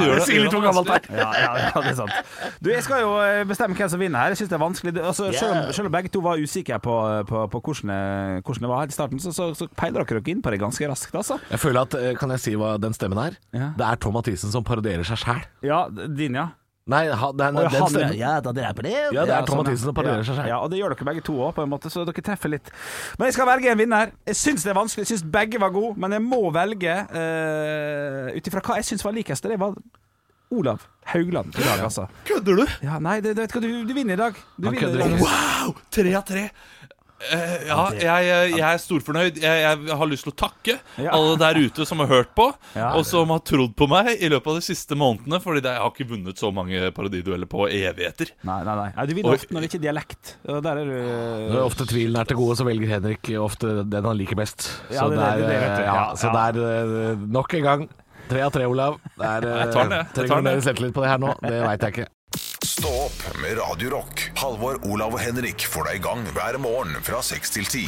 [0.01, 1.19] gjør det sier litt hvor gammelt det er.
[1.19, 2.31] Ja, ja, ja, det er sant.
[2.63, 4.33] Du, Jeg skal jo eh, bestemme hvem som vinner her.
[4.33, 6.97] Jeg synes det er vanskelig altså, selv, om, selv om begge to var usikre på,
[7.29, 10.23] på, på hvordan, det, hvordan det var helt i starten, så, så, så peiler dere
[10.23, 11.38] dere inn på det ganske raskt, altså.
[11.51, 13.38] Jeg føler at, eh, Kan jeg si hva den stemmen er?
[13.53, 13.73] Ja.
[13.77, 15.45] Det er Tom Mathisen som parodierer seg sjæl.
[15.67, 16.49] Ja, din, ja.
[16.91, 18.95] Nei, ha, den, den han, stemmen ja, da dreper det.
[19.15, 20.49] Ja, det er Tom sånn, Mathisen som parodierer seg selv.
[20.51, 22.71] Ja, og det gjør dere begge to òg, på en måte, så dere treffer litt.
[23.15, 24.11] Men jeg skal velge en vinner.
[24.27, 25.05] Jeg syns det er vanskelig.
[25.05, 29.07] Jeg syns begge var gode, men jeg må velge uh, ut ifra hva jeg syns
[29.07, 29.47] var likest.
[29.47, 29.79] Det var
[30.53, 32.09] Olav Haugland i dag, altså.
[32.27, 32.65] Kødder du?
[32.83, 34.43] Ja, nei, det, det vet du du, du vinner i dag.
[34.59, 35.23] Du Han vinner kødder.
[35.23, 35.77] Wow!
[35.91, 36.49] Tre av tre.
[37.31, 39.38] Eh, ja, jeg, jeg er storfornøyd.
[39.41, 41.12] Jeg, jeg har lyst til å takke Ja.
[41.15, 42.91] alle der ute som har hørt på, Ja.
[42.97, 45.39] og som har trodd på meg i løpet av de siste månedene.
[45.43, 48.33] Fordi jeg har ikke vunnet så mange parodidueller på evigheter.
[48.43, 48.89] Nei, nei, nei.
[48.97, 50.36] nei du vinner ofte når det ikke er dialekt.
[50.47, 54.03] Og der er du Når ofte tvilen er til gode, så velger Henrik ofte den
[54.05, 54.67] han liker best.
[54.89, 57.89] Så det det er det, det så det eh, nok en gang
[58.29, 58.99] tre av tre, Olav.
[59.17, 60.05] Det er, eh, Jeg tar den, jeg.
[60.05, 61.33] Jeg Trenger tar du den, mer selvtillit på det her nå?
[61.43, 62.07] Det veit jeg ikke.
[62.73, 64.21] Stå opp med Radio Rock.
[64.39, 67.83] Halvor, Olav og Henrik får deg i gang hver morgen fra 6 til 10.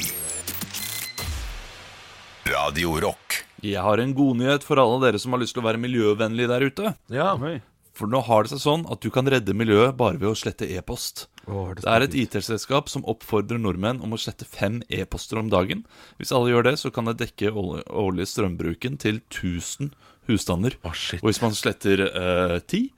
[2.52, 3.40] Radio Rock.
[3.66, 6.68] Jeg har en godnyhet for alle dere som har lyst til å være miljøvennlige der
[6.70, 6.92] ute.
[7.14, 7.32] Ja.
[7.42, 7.56] Oi.
[7.96, 10.68] For nå har det seg sånn at du kan redde miljøet bare ved å slette
[10.76, 11.26] e-post.
[11.48, 15.50] Oh, det Det er et IT-selskap som oppfordrer nordmenn om å slette fem e-poster om
[15.50, 15.86] dagen.
[16.20, 19.94] Hvis alle gjør det, så kan det dekke årlig- strømbruken til 1000
[20.28, 20.76] husstander.
[20.84, 21.24] Oh, shit.
[21.24, 22.90] Og hvis man sletter eh, 10,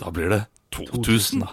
[0.00, 0.44] da blir det
[0.84, 1.48] 2000, da.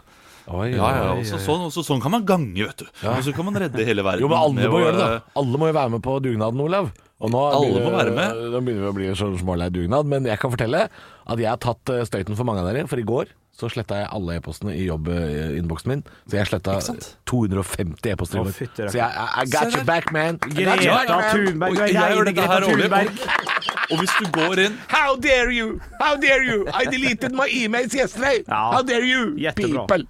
[0.51, 1.23] Oi, Ja, ja, oi.
[1.23, 2.85] sånn, også, sånn kan man gange, vet du.
[3.07, 4.19] Og så kan man redde hele verden.
[4.25, 5.29] Jo, men alle må å, gjøre det, eh.
[5.39, 6.91] Alle må jo være med på dugnaden, Olav.
[7.23, 8.51] Og nå Alle begynner- må være med.
[8.51, 11.47] Nå begynner vi å bli så sånn smålei dugnad, men jeg kan fortelle at jeg
[11.47, 12.85] har tatt eh, støyten for mange av dere.
[12.87, 15.99] For i går så sletta jeg alle e-postene i jobbinnboksen min.
[16.25, 16.79] Så jeg sletta
[17.29, 18.89] 250 e-poster rakker.
[18.89, 20.39] Så jeg I, I got you your back, man.
[20.41, 21.19] Greta.
[21.35, 21.77] Thunberg.
[21.77, 22.89] Og jeg gjør dette her årlig.
[22.89, 25.77] Og, og hvis du går inn How dare you!
[26.01, 26.65] How dare you!
[26.73, 28.41] I deleted my emails yesterday!
[28.49, 29.37] How dare you!
[29.55, 30.07] People!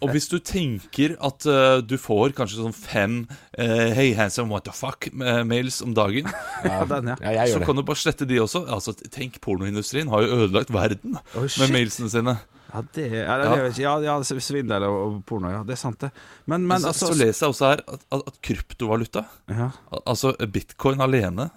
[0.00, 3.16] Og hvis du tenker at uh, du får kanskje sånn fem
[3.58, 6.28] uh, Hey handsome what the fuck-mails om dagen,
[6.64, 7.16] Ja, den, ja.
[7.40, 7.66] Ja, så det.
[7.66, 8.62] kan du bare slette de også.
[8.70, 12.36] Altså, Tenk, pornoindustrien har jo ødelagt verden Oh, med mailsene sine.
[12.66, 15.62] Ja, det, ja, det, er- ja, ja, svindel og, og porno, ja.
[15.64, 16.10] Det er sant, det.
[16.50, 19.22] Men, men så, altså så leser jeg også her at, at, at kryptovaluta
[19.54, 19.68] ja.
[20.02, 21.48] Altså bitcoin alene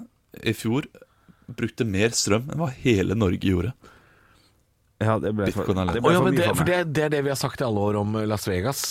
[0.45, 0.85] i fjor
[1.49, 3.73] brukte mer strøm enn hva hele Norge gjorde.
[5.01, 5.95] ja, det ble for, alene.
[5.97, 6.71] det ble for men mye det, for for meg.
[6.85, 8.83] det, det er det vi har sagt i alle år om eh, Las Vegas.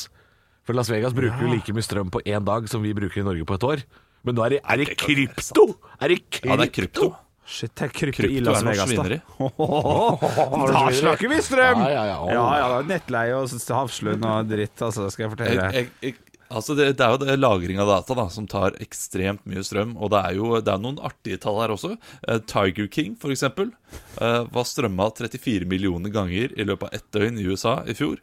[0.67, 3.27] For Las Vegas bruker jo like mye strøm på én dag som vi bruker i
[3.29, 3.87] Norge på et år.
[4.27, 5.69] Men nå er det, er det krypto!
[6.03, 6.51] Er det krypto?
[6.51, 7.13] Ja, det er krypto.
[7.49, 8.87] Shit, tenk krypto i Las er Vegas, da.
[8.93, 9.21] svineri.
[10.75, 11.81] Da snakker vi strøm!
[11.87, 12.19] Ja, ja, ja.
[12.37, 16.77] Ja, ja, nettleie og havslund og dritt, altså, skal jeg fortelle jeg, jeg, jeg, altså
[16.77, 19.97] det, det er jo det lagring av data da som tar ekstremt mye strøm.
[19.97, 21.95] Og det er jo det er noen artige tall her også.
[22.29, 23.73] Uh, Tiger King, for eksempel,
[24.21, 28.21] uh, var strømma 34 millioner ganger i løpet av ett døgn i USA i fjor.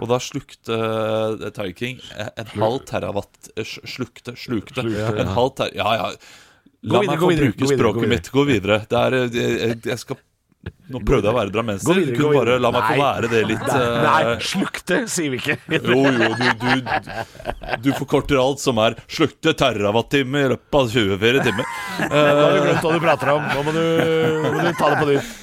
[0.00, 5.14] Og da slukte uh, Tiger King en halv terawatt Slukte, sl- Slukte, slukte.
[5.22, 5.72] En halv ter...
[5.76, 6.10] Ja, ja.
[6.86, 8.30] La videre, meg få videre, bruke videre, språket mitt.
[8.32, 8.78] Gå videre.
[8.86, 10.22] Det er, eh, jeg, jeg skal
[10.90, 11.98] Nå prøvde jeg å være drammenser.
[11.98, 15.38] Du kunne bare la meg få være det litt Nei, eh, nei, slukte, sier vi
[15.38, 15.56] ikke.
[15.78, 21.44] jo, jo, du, du, du forkorter alt som er 'slukte terawatt-time i løpet av 24
[21.46, 21.74] timer'.
[22.02, 23.46] Nå har du glemt hva du prater om.
[23.46, 23.84] Nå må du,
[24.46, 25.34] må du ta det på nytt.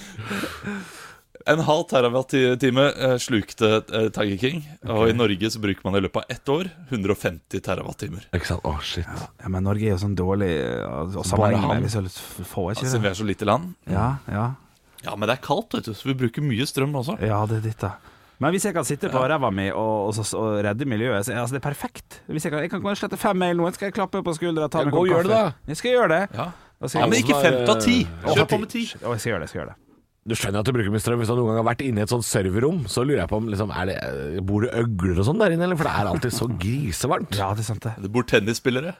[1.49, 4.61] En halv terawatt-time eh, slukte eh, Tiger King.
[4.87, 8.29] Og i Norge så bruker man i løpet av ett år 150 terawatt-timer.
[8.31, 8.63] Ikke sant?
[8.63, 9.07] Oh, shit.
[9.41, 11.81] Ja, men Norge er jo sånn dårlig uh, å Bare sammenligne han.
[11.83, 11.89] med.
[11.89, 13.73] Vi er så få, ikke altså, vi er så lite land.
[13.91, 14.45] Ja, ja.
[15.03, 17.17] Ja, men det er kaldt, vet du, så vi bruker mye strøm også.
[17.19, 17.95] ja, det er ditt, da.
[18.39, 21.35] Men hvis jeg kan sitte på ræva mi og, og, så- og redde miljøet, så
[21.37, 22.21] altså, det er perfekt.
[22.27, 24.71] Hvis jeg kan, jeg kan slette fem mail nå, skal jeg klappe på skuldra og
[24.73, 25.69] ta Ja, meg en gå kopp og gjør det, da.
[25.69, 26.21] Jeg skal gjøre det.
[26.39, 26.47] Ja.
[26.83, 27.97] Ja, men ikke fem av ti.
[28.25, 28.81] Kjør på med ti.
[28.89, 29.47] Jeg skal gjøre det.
[29.47, 29.77] Jeg skal gjøre det.
[30.23, 32.03] Du skjønner at du bruker mye strøm Hvis du noen gang har vært inne i
[32.05, 33.97] et sånt serverrom Så lurer jeg på om liksom, er det,
[34.47, 35.75] Bor det øgler og sånn der inne eller?
[35.79, 37.91] For det er alltid så grisevarmt Ja, det er sant, det.
[38.05, 38.93] Det bor tennisspillere.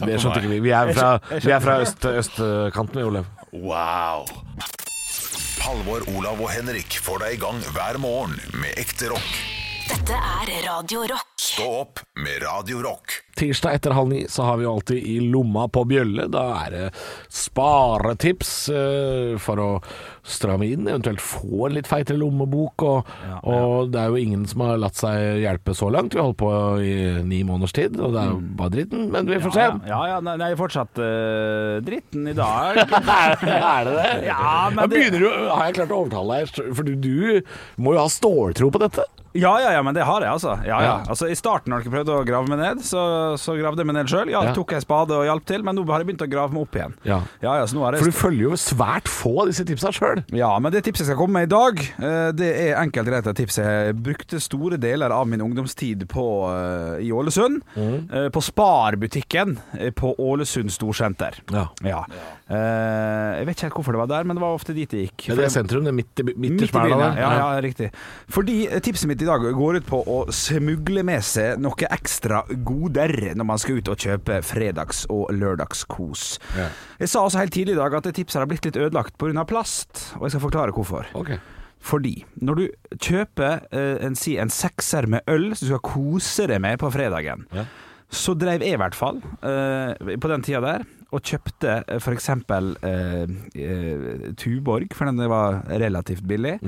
[0.00, 0.46] Takk Det for skjønte meg.
[0.46, 1.10] ikke vi Vi er fra,
[1.44, 4.24] vi er fra øst, østkanten, vi, Olav Wow.
[5.64, 9.28] Halvor, Olav og Henrik får deg i gang hver morgen med ekte rock.
[9.88, 11.30] Dette er Radio Rock.
[11.40, 13.14] Stå opp med Radio Rock.
[13.34, 16.28] Tirsdag etter halv ni så har vi jo alltid i lomma på bjølle.
[16.30, 16.84] Da er det
[17.34, 19.68] sparetips eh, for å
[20.24, 22.84] stramme inn, eventuelt få en litt feitere lommebok.
[22.86, 23.10] Og,
[23.50, 26.14] og det er jo ingen som har latt seg hjelpe så langt.
[26.16, 26.94] Vi holdt på i
[27.26, 29.66] ni måneders tid, og det er jo bare dritten, men vi får se.
[29.90, 32.80] Ja, ja, nei, fortsatt uh, dritten i dag.
[32.84, 34.14] er det det?
[34.30, 36.72] Ja, men det- du, Har jeg klart å overtale deg?
[36.74, 39.04] For du, du må jo ha ståltro på dette.
[39.34, 40.52] Ja, ja, ja, men det har jeg, altså.
[40.62, 40.82] Ja, ja.
[40.86, 40.96] Ja.
[41.10, 43.00] altså I starten, når dere prøvde å grave meg ned, så,
[43.40, 44.30] så gravde jeg meg ned sjøl.
[44.32, 44.52] Ja, Ja.
[44.56, 46.78] tok jeg spade og hjalp til, men nå har jeg begynt å grave meg opp
[46.78, 46.94] igjen.
[47.04, 47.20] Ja.
[47.42, 50.24] Ja, ja, jeg For du følger jo svært få av disse tipsa sjøl.
[50.34, 53.26] Ja, men det tipset jeg skal komme med i dag, eh, det er enkelt greit
[53.26, 53.56] et tips.
[53.58, 57.62] Jeg brukte store deler av min ungdomstid på, eh, i Ålesund.
[57.76, 58.30] Mm.
[58.32, 61.40] På Spar-butikken eh, på Ålesund Storsenter.
[61.52, 61.68] Ja.
[61.82, 62.04] Ja.
[62.44, 64.98] Eh, Jeg vet ikke helt hvorfor det var der, men det var ofte dit det
[65.06, 65.22] gikk.
[65.30, 67.30] Ja, det er sentrum, det er midt i, midt i byen, ja.
[67.40, 67.88] Ja, riktig.
[68.28, 72.42] Fordi eh, tipset mitt i dag går ut på å smugle med seg noe ekstra
[72.68, 76.38] goder når man skal ut og kjøpe fredags- og lørdagskos.
[76.58, 76.68] Ja.
[77.00, 79.44] Jeg sa også helt tidlig i dag at tipset har blitt litt ødelagt pga.
[79.48, 81.08] plast, og jeg skal forklare hvorfor.
[81.16, 81.38] Okay.
[81.84, 86.46] Fordi når du kjøper eh, en, si, en sekser med øl som du skal kose
[86.48, 87.64] deg med på fredagen, Ja.
[88.12, 92.04] så drev jeg i hvert fall på den tida der og kjøpte f.eks.
[92.04, 96.58] for eksempel eh, eh, Tuborg, for den var relativt billig.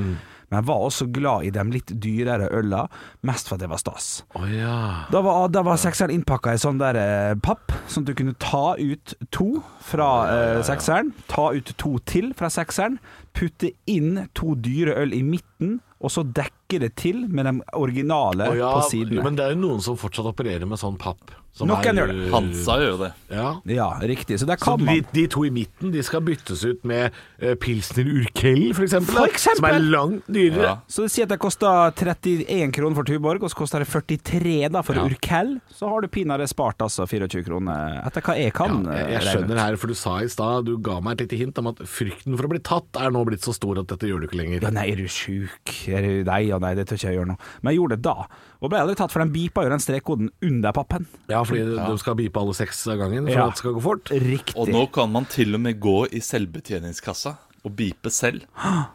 [0.47, 2.85] Men jeg var også glad i de litt dyrere øla,
[3.27, 4.11] mest for at det var stas.
[4.39, 5.07] Oh, ja.
[5.11, 8.37] Da var, da var sekseren innpakka i sånn der eh, papp, sånn at du kunne
[8.43, 9.49] ta ut to
[9.83, 13.01] fra eh, sekseren, ta ut to til fra sekseren,
[13.35, 18.51] putte inn to dyre øl i midten, og så dekke det til med de originale
[18.51, 19.23] oh, ja, på sidene.
[19.25, 21.35] Men det er jo noen som fortsatt opererer med sånn papp.
[21.65, 22.25] Noen gjør det.
[22.35, 23.09] Hansa gjør jo det.
[23.33, 23.47] Ja.
[23.73, 24.37] Ja, riktig.
[24.41, 27.15] Så der Så kan de, man de to i midten de skal byttes ut med
[27.41, 29.17] uh, Pilsner Urkel, for eksempel.
[29.17, 29.63] For eksempel!
[29.63, 30.67] Som er langt dyrere.
[30.67, 30.75] Ja.
[30.93, 34.69] Så det sier at det koster 31 kroner for Tuborg, og så koster det 43
[34.75, 35.07] da for Ja.
[35.09, 35.55] Urkel.
[35.73, 38.85] Så har du pinadø spart altså 24 kroner, etter hva jeg kan.
[38.85, 41.27] Ja, jeg, jeg eh, skjønner her, for du sa i stad Du ga meg et
[41.27, 43.89] lite hint om at frykten for å bli tatt er nå blitt så stor at
[43.95, 44.67] dette gjør du ikke lenger.
[44.67, 45.73] Ja, nei, er du sjuk?
[45.89, 47.37] Er du Nei, ja, nei, det tør ikke jeg gjøre nå.
[47.63, 48.27] Men jeg gjorde det da,
[48.61, 51.07] og ble aldri tatt, for den beepa jo den strekkoden under pappen.
[51.31, 53.47] Ja, fordi du skal bipe alle seks av gangen for Ja.
[53.47, 54.11] at det skal gå fort.
[54.11, 54.57] Riktig.
[54.57, 58.43] Og nå kan man til og med gå i selvbetjeningskassa og beepe selv.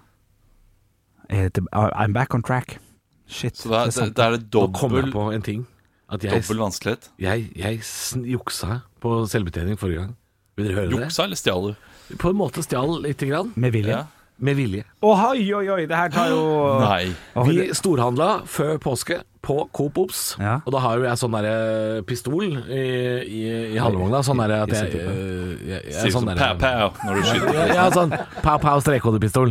[1.31, 2.77] Det I'm back on track.
[3.27, 3.55] Shit.
[3.57, 5.61] Så da, det er da er det Nå kom jeg på en ting.
[6.11, 7.05] At jeg, dobbel vanskelighet.
[7.23, 7.79] jeg, jeg
[8.27, 10.15] juksa på selvbetjening forrige gang.
[10.59, 12.17] Vil dere høre Juksa eller stjal du?
[12.19, 13.53] På en måte stjal lite grann.
[13.55, 13.95] Med vilje.
[13.95, 14.01] Ja.
[14.41, 14.83] Med vilje.
[15.05, 16.39] Oi, oi, oi, det her tar jo
[16.81, 17.11] Nei.
[17.45, 20.55] Vi storhandla før påske på Coop Ops, Ja.
[20.65, 22.81] og da har jo jeg sånn derre pistol i,
[23.25, 23.41] i,
[23.73, 24.19] i handlevogna.
[24.25, 25.15] Sånn derre at jeg, jeg,
[25.65, 27.57] jeg, jeg, Sier sånn sånn derre- pow-pow når du skyter.
[27.57, 28.13] Ja, ja, sånn.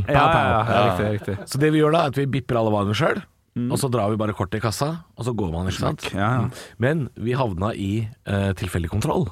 [0.06, 0.74] Ja, Pow, ja, ja, pow.
[0.74, 1.36] ja, riktig, riktig.
[1.54, 3.22] Så det vi gjør da, er at vi bipper alle varene sjøl,
[3.66, 6.06] og så drar vi bare kortet i kassa, og så går man, ikke sant.
[6.14, 6.18] Mm.
[6.22, 6.74] Ja, ja.
[6.82, 7.90] Men vi havna i
[8.30, 9.26] uh, tilfeldig kontroll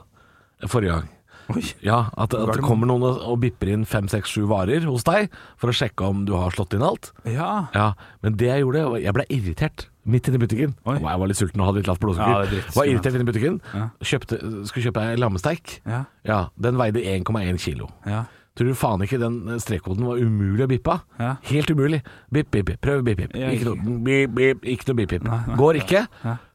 [0.67, 1.07] forrige gang.
[1.55, 1.63] Oi.
[1.81, 5.05] Ja, at, at det kommer noen og, og bipper inn fem, seks, sju varer hos
[5.09, 7.13] deg for å sjekke om du har slått inn alt.
[7.25, 7.69] Ja.
[7.75, 9.87] Ja, men det jeg gjorde, jeg ble irritert.
[10.09, 10.75] midt inne i butikken.
[10.89, 10.99] Oi.
[11.01, 12.35] Jeg var litt sulten og hadde litt lavt Ja, blodsukker.
[12.35, 12.75] det er dritt.
[12.77, 13.57] var irritert inne i butikken.
[13.75, 13.87] Ja.
[14.11, 15.79] Kjøpte, skulle kjøpe ei lammesteik.
[15.89, 16.03] Ja.
[16.25, 17.89] Ja, Den veide 1,1 kilo.
[18.09, 18.25] Ja.
[18.59, 21.03] Tror du faen ikke den strekkoden var umulig å bippe av?
[21.21, 21.35] Ja.
[21.53, 22.01] Helt umulig.
[22.33, 22.81] Bip, bip, bip.
[22.83, 23.33] Prøv bip, bip.
[23.37, 24.65] Ikke ikke- noe bip, bip.
[24.67, 25.29] Ikke noe bip, bip.
[25.61, 26.07] Går ikke.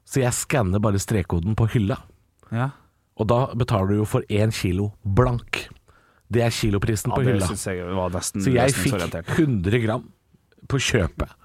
[0.05, 1.97] Så jeg skanner bare strekkoden på hylla.
[2.51, 2.69] ja.
[3.19, 5.67] Og da betaler du jo for én kilo blank.
[6.33, 7.45] Det er kiloprisen ja på hylla.
[7.45, 9.33] jeg var nesten Så jeg fikk løsningsorientert.
[9.37, 10.05] 100 gram
[10.71, 11.39] på kjøpet.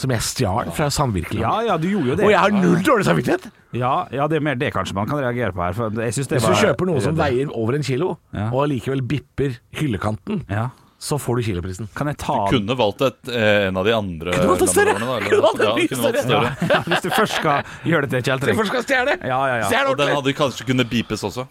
[0.00, 1.44] Som jeg stjal fra samvirkelandet.
[1.44, 2.24] Ja, ja, du gjorde jo det.
[2.24, 3.50] Og jeg har null dårlig samvittighet!
[3.76, 5.74] Ja, ja, det er mer det kanskje man kan reagere på her.
[5.76, 8.14] For jeg det Hvis du var kjøper noe som veier over en kilo,
[8.48, 10.70] og allikevel bipper hyllekanten, ja.
[11.00, 11.88] Så får du kiloprisen.
[11.96, 14.94] Kan jeg ta Kunne valgt et, eh, en av de andre Kunne valgt et større.
[15.00, 16.24] Kunne valgt et Ja, mye større.
[16.26, 16.50] større.
[16.68, 18.58] ja, Hvis du først skal gjøre det til Jeg kjeltring.
[18.60, 19.14] først skal stjele!
[19.24, 19.84] Ja, ja, ja.
[19.88, 21.46] Og den hadde kanskje kunnet beepes også.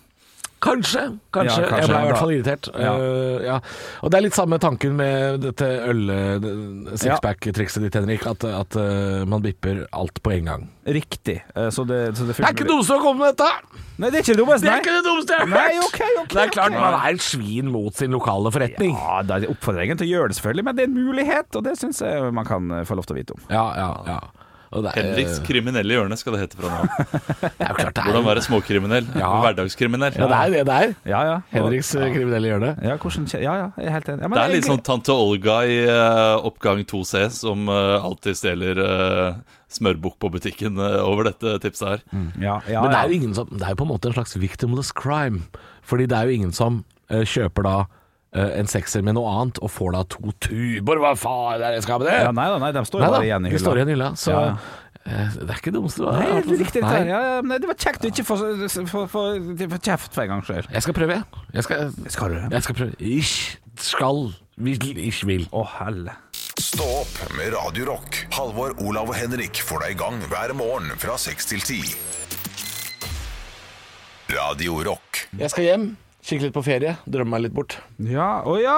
[0.59, 1.03] Kanskje.
[1.31, 1.61] kanskje.
[1.63, 1.79] Ja, kanskje.
[1.79, 2.69] Jeg ble i hvert fall irritert.
[2.75, 2.93] Ja.
[2.99, 3.57] Uh, ja.
[4.03, 8.25] Og det er litt samme tanken med dette øl-sixpack-trikset ditt, Henrik.
[8.29, 10.67] At, at uh, man bipper alt på en gang.
[10.89, 11.39] Riktig.
[11.55, 13.51] Uh, Så det, så det, Det er ikke det dummeste å komme med dette!
[13.99, 14.63] Nei, det er ikke det dummeste.
[14.65, 16.95] Det er ikke det dummeste jeg har Nei, okay, ok, ok, Det er klart man
[16.99, 18.93] er et svin mot sin lokale forretning.
[18.95, 21.65] Ja, det er oppfordringen til å gjøre det, selvfølgelig, men det er en mulighet, og
[21.67, 23.41] det syns jeg man kan eh, få lov til å vite om.
[23.51, 24.19] Ja, ja, ja.
[24.69, 27.13] Og det er, Henriks kriminelle hjørne skal det hete fra nå av.
[27.41, 29.07] det jo klart det Hvordan være småkriminell.
[29.17, 29.29] Ja.
[29.43, 30.17] Hverdagskriminell.
[30.19, 30.89] Ja, det er det der.
[30.89, 30.95] er.
[31.09, 31.37] Ja, ja.
[31.53, 32.09] Henriks ja.
[32.13, 32.73] kriminelle hjørne.
[32.85, 34.21] Ja, hvordan, ja, ja, jeg er helt enig.
[34.21, 38.37] Ja, men Det er litt sånn tante Olga i uh, oppgang 2C som uh, alltid
[38.37, 42.03] stjeler uh, smørbukk på butikken eh, over dette tipset her.
[42.41, 44.17] ja, ja, Men det er jo ingen som Det er jo på en måte en
[44.17, 45.45] slags victimless crime.
[45.85, 47.87] Fordi det er jo ingen som eh, kjøper da eh,
[48.37, 50.99] en sekser med noe annet og får da to tuber.
[51.01, 52.19] Hva faen er det jeg skal med det?
[52.21, 53.63] ja, Nei da, nei, de står jo bare igjen i de hylla.
[53.65, 54.09] står igjen i hylla.
[54.21, 54.43] Så Ja,
[55.09, 56.83] eh, det er ikke det dummeste du Nei, har det er.
[56.85, 56.99] Nei.
[57.09, 59.23] Ja, det var kjekt du ikke få, få, få,
[59.73, 60.69] få kjeft for en gangs skyld.
[60.75, 61.43] Jeg skal prøve, jeg.
[61.57, 62.51] Jeg skal, Skal du det?
[62.53, 62.93] jeg skal prøve.
[62.99, 64.21] Ish skal.
[64.59, 65.47] Vil, ish vil.
[65.55, 66.13] Å, helle.
[66.59, 68.17] Stå opp med Radio Rock.
[68.35, 71.95] Halvor, Olav og Henrik får deg i gang hver morgen fra 6 til 10.
[74.35, 75.23] Radio Rock.
[75.39, 75.87] Jeg skal hjem.
[76.29, 76.93] Kikke litt på ferie.
[77.09, 77.79] Drømme meg litt bort.
[78.05, 78.77] Ja, å ja!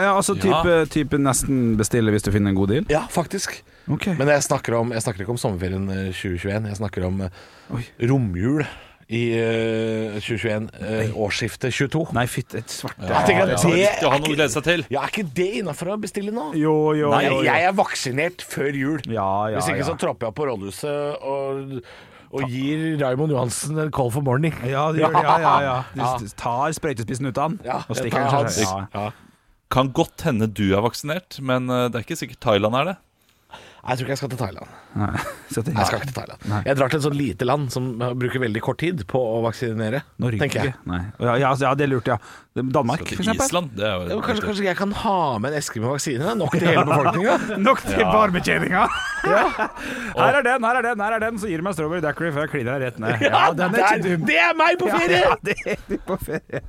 [0.00, 2.86] ja altså type, type nesten bestille hvis du finner en god deal?
[2.88, 3.58] Ja, faktisk.
[3.84, 4.16] Okay.
[4.16, 6.70] Men jeg snakker, om, jeg snakker ikke om sommerferien eh, 2021.
[6.72, 7.42] Jeg snakker om eh,
[7.76, 7.82] Oi.
[8.08, 8.64] romjul
[9.12, 10.70] i uh, 2021.
[10.80, 12.00] Uh, årsskiftet 22.
[12.16, 13.06] Nei, fytt et svarte.
[13.06, 13.92] Jeg tenker at Ja, det ja.
[13.92, 14.82] er noe å ikke, glede seg til.
[14.90, 16.48] ja, er ikke det innafor å bestille nå?
[16.58, 17.46] Jo, jo, Nei, jo, jo.
[17.46, 18.98] jeg er vaksinert før jul.
[19.06, 19.90] Ja, ja, Hvis ikke ja.
[19.92, 21.78] så tropper jeg opp på rådhuset og,
[22.32, 24.54] og gir Raymond Johansen en call for morning.
[24.66, 25.54] Ja, det gjør det, ja, ja,
[25.96, 26.10] ja.
[26.22, 28.76] De tar sprøytespissen ut av den Ja, og stikker den Ja.
[28.94, 29.06] Ja.
[29.72, 32.96] Kan godt hende du er vaksinert, men eh, det er ikke sikkert Thailand er det.
[33.86, 34.70] Jeg tror ikke jeg skal til Thailand.
[34.96, 35.10] Nei,
[35.54, 36.66] så det, Jeg skal ikke til Thailand.
[36.66, 37.86] Jeg drar til et sånt lite land som
[38.18, 40.40] bruker veldig kort tid på å vaksinere, Norge?
[40.42, 40.74] tenker jeg.
[40.90, 41.02] Nei.
[41.22, 42.20] Ja, ja, ja, det lurte jeg.
[42.56, 42.62] ja.
[42.72, 43.44] Danmark, for eksempel.
[43.44, 43.70] Island.
[43.76, 46.30] Det er jo kanskje, kanskje jeg kan ha med en eske med vaksine?
[46.40, 47.34] Nok til hele befolkninga?
[47.68, 48.86] Nok til barbetjeninga!
[49.26, 52.32] Her er den, her er den, her er den, så gir du meg strawberry dacquery
[52.32, 53.24] før jeg kliner deg rett ned.
[53.28, 54.24] Ja, den er ikke dum.
[54.30, 55.20] Det er meg på ferie!
[55.20, 56.62] Ja, det er du på ferie.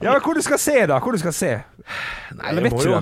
[0.00, 1.00] Ja, men hvor du skal se, da?
[1.02, 1.52] Hvor du skal se?
[2.36, 3.00] Nei, Eller det vet du jo-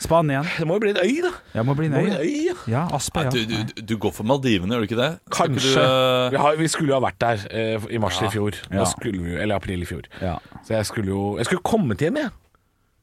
[0.00, 0.46] Spanien?
[0.56, 1.30] Det må jo bli en øy, da.
[1.54, 2.54] Ja, må bli en må bli en øy, ja.
[2.72, 3.32] Ja, Aspe, ja.
[3.34, 5.10] Du, du, du går for Maldivene, gjør du ikke det?
[5.34, 5.82] Kanskje.
[5.84, 8.56] Du, Vi, har, vi skulle jo ha vært der eh, i mars i fjor.
[8.70, 10.08] Vi, eller april i fjor.
[10.22, 10.38] Ja.
[10.64, 12.32] Så jeg skulle jo Jeg skulle kommet hjem, jeg.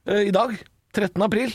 [0.10, 0.58] Eh, I dag.
[0.98, 1.22] 13.
[1.22, 1.54] april.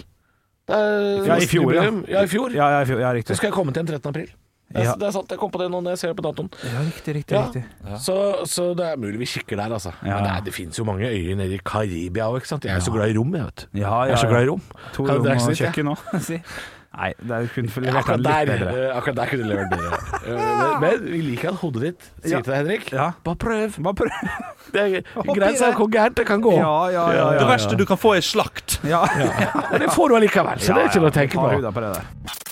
[0.68, 1.88] Det er Ja, i fjor, ja.
[2.08, 2.22] ja.
[2.22, 2.54] i fjor.
[2.54, 4.08] Ja, ja, ja, Så skal jeg komme til en 13.
[4.14, 4.30] april.
[4.72, 4.94] Det er, Ja.
[4.98, 6.48] det er sant, jeg kom på det nå når jeg ser på datoen.
[6.64, 7.44] Ja, riktig, riktig, Ja.
[7.46, 7.64] riktig.
[8.00, 8.16] Så,
[8.48, 9.92] så det er mulig vi kikker der, altså.
[10.02, 10.16] Ja.
[10.16, 12.64] Men det, er, det fins jo mange øyer nede i Karibia òg, ikke sant.
[12.64, 13.80] Jeg er jo så glad i rom, jeg, vet du.
[13.80, 14.62] Ja, Jeg ja, er så glad i rom.
[14.94, 16.40] To Kan rom du og kjøkken òg, si.
[16.92, 18.72] Nei, det kunne Ja, levert den litt bedre.
[18.76, 20.00] eh, akkurat der kunne du levert bedre.
[20.28, 22.40] Eh, men, men vi liker at hodet ditt sier Ja.
[22.42, 22.90] til deg, Henrik.
[22.92, 23.06] Ja.
[23.24, 23.78] Bare prøv.
[23.82, 24.10] Bare prøv.
[24.72, 25.74] Det er greit, så det.
[25.80, 26.52] hvor gærent det kan gå.
[26.52, 27.32] Ja, ja, ja.
[27.32, 28.78] ja, det verste du kan få, er slakt.
[28.84, 29.00] Ja,
[29.72, 32.51] Men det får du allikevel, så det er ikke noe å tenke på.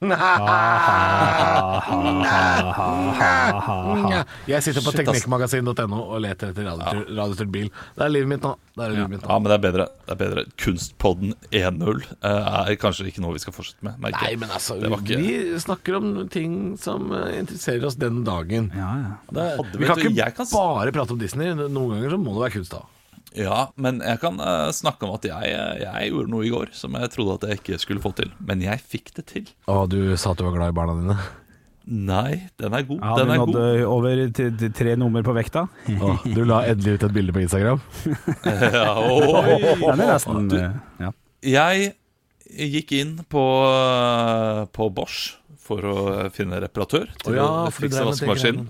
[4.50, 5.24] Jeg sitter på Shit, ass.
[5.24, 7.68] teknikkmagasin.no og leter etter radiostyrt radiostyrt bil.
[7.96, 8.52] Det er livet mitt nå.
[8.74, 9.28] Det er livet mitt nå.
[9.30, 9.84] Ja, men det er bedre.
[10.04, 10.40] Det er bedre.
[10.60, 13.94] Kunstpodden 1.0 eh, er kanskje ikke noe vi skal fortsette med.
[14.02, 14.40] merker Nei, jeg.
[14.42, 15.32] men altså, Det var ikke- vi
[15.64, 18.64] snakker om ting som eh, interesserer oss den dagen.
[18.74, 19.12] Ja, ja.
[19.30, 21.54] Det, Hadde- vi kan vet du, ikke jeg kan s- bare prate om Disney.
[21.54, 22.82] Noen ganger så må det være kunst da.
[23.34, 26.94] Ja, men jeg kan uh, snakke om at jeg, jeg gjorde noe i går som
[26.98, 28.30] jeg trodde at jeg ikke skulle få til.
[28.38, 29.48] Men jeg fikk det til.
[29.70, 31.18] Og du sa at du var glad i barna dine.
[31.84, 33.00] Nei, den er god.
[33.02, 33.50] Ja, den er god.
[33.52, 35.66] nådde over til, til tre nummer på vekta.
[36.00, 37.82] Oh, du la endelig ut et bilde på Instagram.
[38.46, 39.58] Ja, oi.
[39.82, 40.56] Den er nesten du,
[41.02, 41.12] ja.
[41.44, 41.92] Jeg
[42.72, 43.42] gikk inn på,
[44.74, 45.98] på Bosch for å
[46.34, 48.66] finne reparatør til til ja, å fikse vaskemaskinen.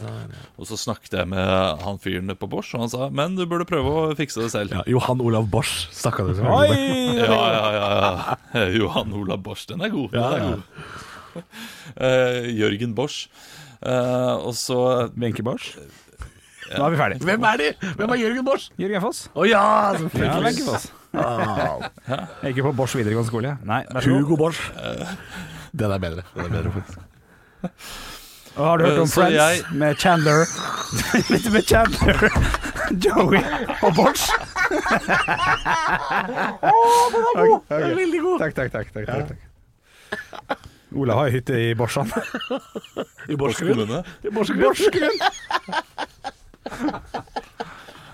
[0.60, 3.66] Og så snakket jeg med han fyren på Bosch, og han sa men du burde
[3.68, 4.76] prøve å fikse det selv.
[4.76, 6.68] Ja, Johan Olav Bosch snakka du Oi!
[7.24, 7.88] Ja, ja, ja,
[8.54, 8.64] ja.
[8.78, 10.14] Johan Olav Bosch, den er god.
[10.14, 11.42] Den Ja, er god.
[11.98, 13.26] Uh, Jørgen Bosch.
[13.84, 15.74] Uh, og så Wenche Bosch.
[16.72, 17.26] Nå er vi ferdige.
[17.26, 17.72] Hvem er de?
[17.98, 18.70] Hvem er Jørgen Bosch?
[18.80, 19.26] Jørgen Foss.
[19.34, 19.64] Å oh, Ja,
[19.98, 20.54] selvfølgelig.
[20.62, 20.86] Ja, Foss.
[21.14, 23.56] Ah, jo på Bosch videregående skole.
[23.68, 23.82] Nei.
[24.06, 24.62] Hugo Bosch.
[25.74, 26.22] Den er bedre.
[26.34, 26.98] Den er bedre faktisk.
[28.54, 30.44] Og har du hørt om Så Friends jeg- med Chandler?
[31.32, 32.28] Litt med Chandler,
[33.04, 33.40] Joey
[33.82, 34.28] og Bosch?
[37.70, 38.38] Veldig god.
[38.44, 38.92] Takk, takk, takk.
[38.94, 40.58] takk, takk, takk.
[40.94, 42.06] Ola har jo hytte i Borsan.
[43.32, 43.74] I Borsgrunn.
[43.74, 44.04] kommune.
[44.22, 44.78] I Borsgrunn.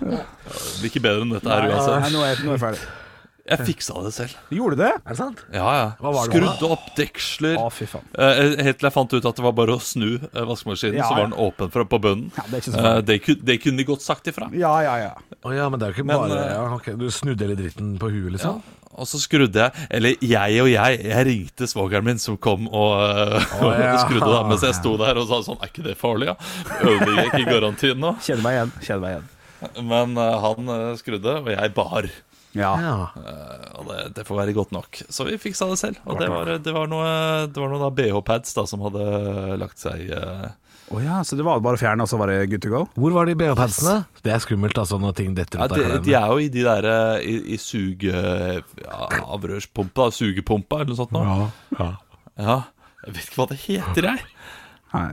[0.00, 2.14] Det blir ikke bedre enn dette her Nei, uansett.
[2.14, 2.80] nå er nå er jeg ferdig.
[3.50, 4.34] Jeg fiksa det selv.
[4.54, 4.90] Gjorde du det?
[5.02, 5.40] Er det sant?
[5.52, 5.86] Ja, ja.
[5.98, 6.52] Hva var det da?
[6.54, 7.56] Skrudde opp deksler.
[7.58, 8.06] Å, fy faen.
[8.14, 11.08] Eh, helt til jeg fant ut at det var bare å snu eh, vaskemaskinen, Ja,
[11.08, 11.20] så ja.
[11.20, 12.30] var den åpen fra, på bunnen.
[12.38, 14.48] Ja, det er ikke så Eh, det, kun- det kunne de godt sagt ifra.
[14.54, 15.14] Ja, ja, ja.
[15.42, 17.56] Å ja, men det er jo ikke Men, bare eh, ja, ok, Du snudde hele
[17.58, 18.60] dritten på huet, liksom?
[19.00, 22.92] Og så skrudde jeg Eller jeg og jeg Jeg ringte svogeren min som kom og,
[23.06, 23.92] eh, Å, ja.
[24.02, 26.34] skrudde da Mens jeg sto der og sa sånn Er ikke det farlig, ja?
[26.82, 28.10] Ødelegger jeg ikke garantien nå?
[28.26, 28.72] Kjenner meg igjen.
[28.84, 29.28] Kjenner meg igjen.
[29.94, 32.10] Men eh, han eh, skrudde, og jeg bar.
[32.56, 32.70] Ja.
[32.82, 32.94] Ja.
[33.78, 35.02] Og det, det får være godt nok.
[35.08, 36.00] Så vi fiksa det selv.
[36.06, 37.12] Og det var, det var noe,
[37.46, 39.04] det var noen BH-pads da som hadde
[39.60, 40.48] lagt seg eh,
[40.90, 42.82] oh ja, så det var bare å fjerne, og så var det good to go?
[42.98, 44.00] Hvor var de BH-padsene?
[44.26, 46.50] Det er skummelt, altså, når ting detter ja, ut av de, de er jo i
[46.50, 48.26] de der eh, I, i suge...
[48.82, 51.26] Ja, avrørspumpa, sugepumpa eller noe sånt noe.
[51.30, 51.90] Ja, ja.
[52.40, 52.60] Ja.
[53.06, 54.24] Jeg vet ikke hva det heter, jeg.
[54.90, 55.08] Nei.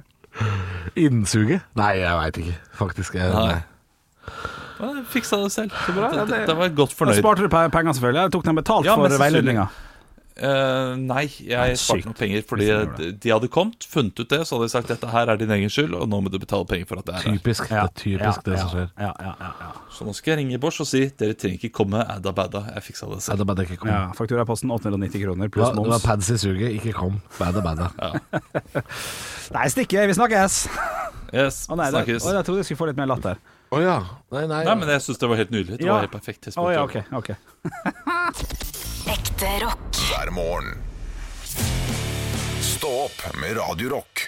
[1.00, 1.66] Innsuget?
[1.78, 3.18] Nei, jeg veit ikke, faktisk.
[3.20, 3.58] Jeg, Nei.
[3.58, 4.64] nei.
[4.78, 5.72] Jeg fiksa det selv.
[5.86, 7.20] Så bra, ja, det, det- det var jeg godt Da fornøyd.
[7.24, 8.22] sparte du penger, selvfølgelig.
[8.28, 9.68] Jeg tok dem betalt Ja, for veiledninga.
[10.38, 12.66] Uh, nei, jeg sparte noen penger fordi
[13.00, 15.50] de, de hadde kommet, funnet ut det, så hadde de sagt dette her er din
[15.50, 17.40] egen skyld, og nå må du betale penger for at det er her.
[17.40, 17.66] Typisk.
[17.72, 18.92] Det er typisk det som skjer.
[19.02, 19.72] Ja, ja, ja, ja.
[19.96, 22.86] Så nå skal jeg ringe Bosch og si dere trenger ikke komme, adda badda, jeg
[22.92, 23.42] fiksa det selv.
[23.42, 23.90] det bare ikke kom.
[23.90, 27.18] ja Fakturaposten 890 kroner Det pluss var, det var pads i suget, ikke kom.
[27.40, 27.90] Bada, bada.
[29.58, 30.68] Nei, stikke, vi snakkes!
[31.34, 32.24] Yes, oh, nei, det, snakkes.
[32.30, 33.42] å, jeg trodde jeg skulle få litt mer latter.
[33.70, 33.98] Å ja.
[34.32, 34.62] Nei, nei.
[34.66, 35.78] Nei, men jeg syns det var helt nydelig.
[35.82, 35.94] Det Ja.
[35.98, 36.72] var helt perfekt Å tidspunkt.
[36.74, 36.96] ja, ok.
[37.12, 37.30] ok
[39.16, 39.80] Ekte rock.
[40.08, 40.78] hver morgen.
[42.62, 44.28] Stå opp med Radio Rock.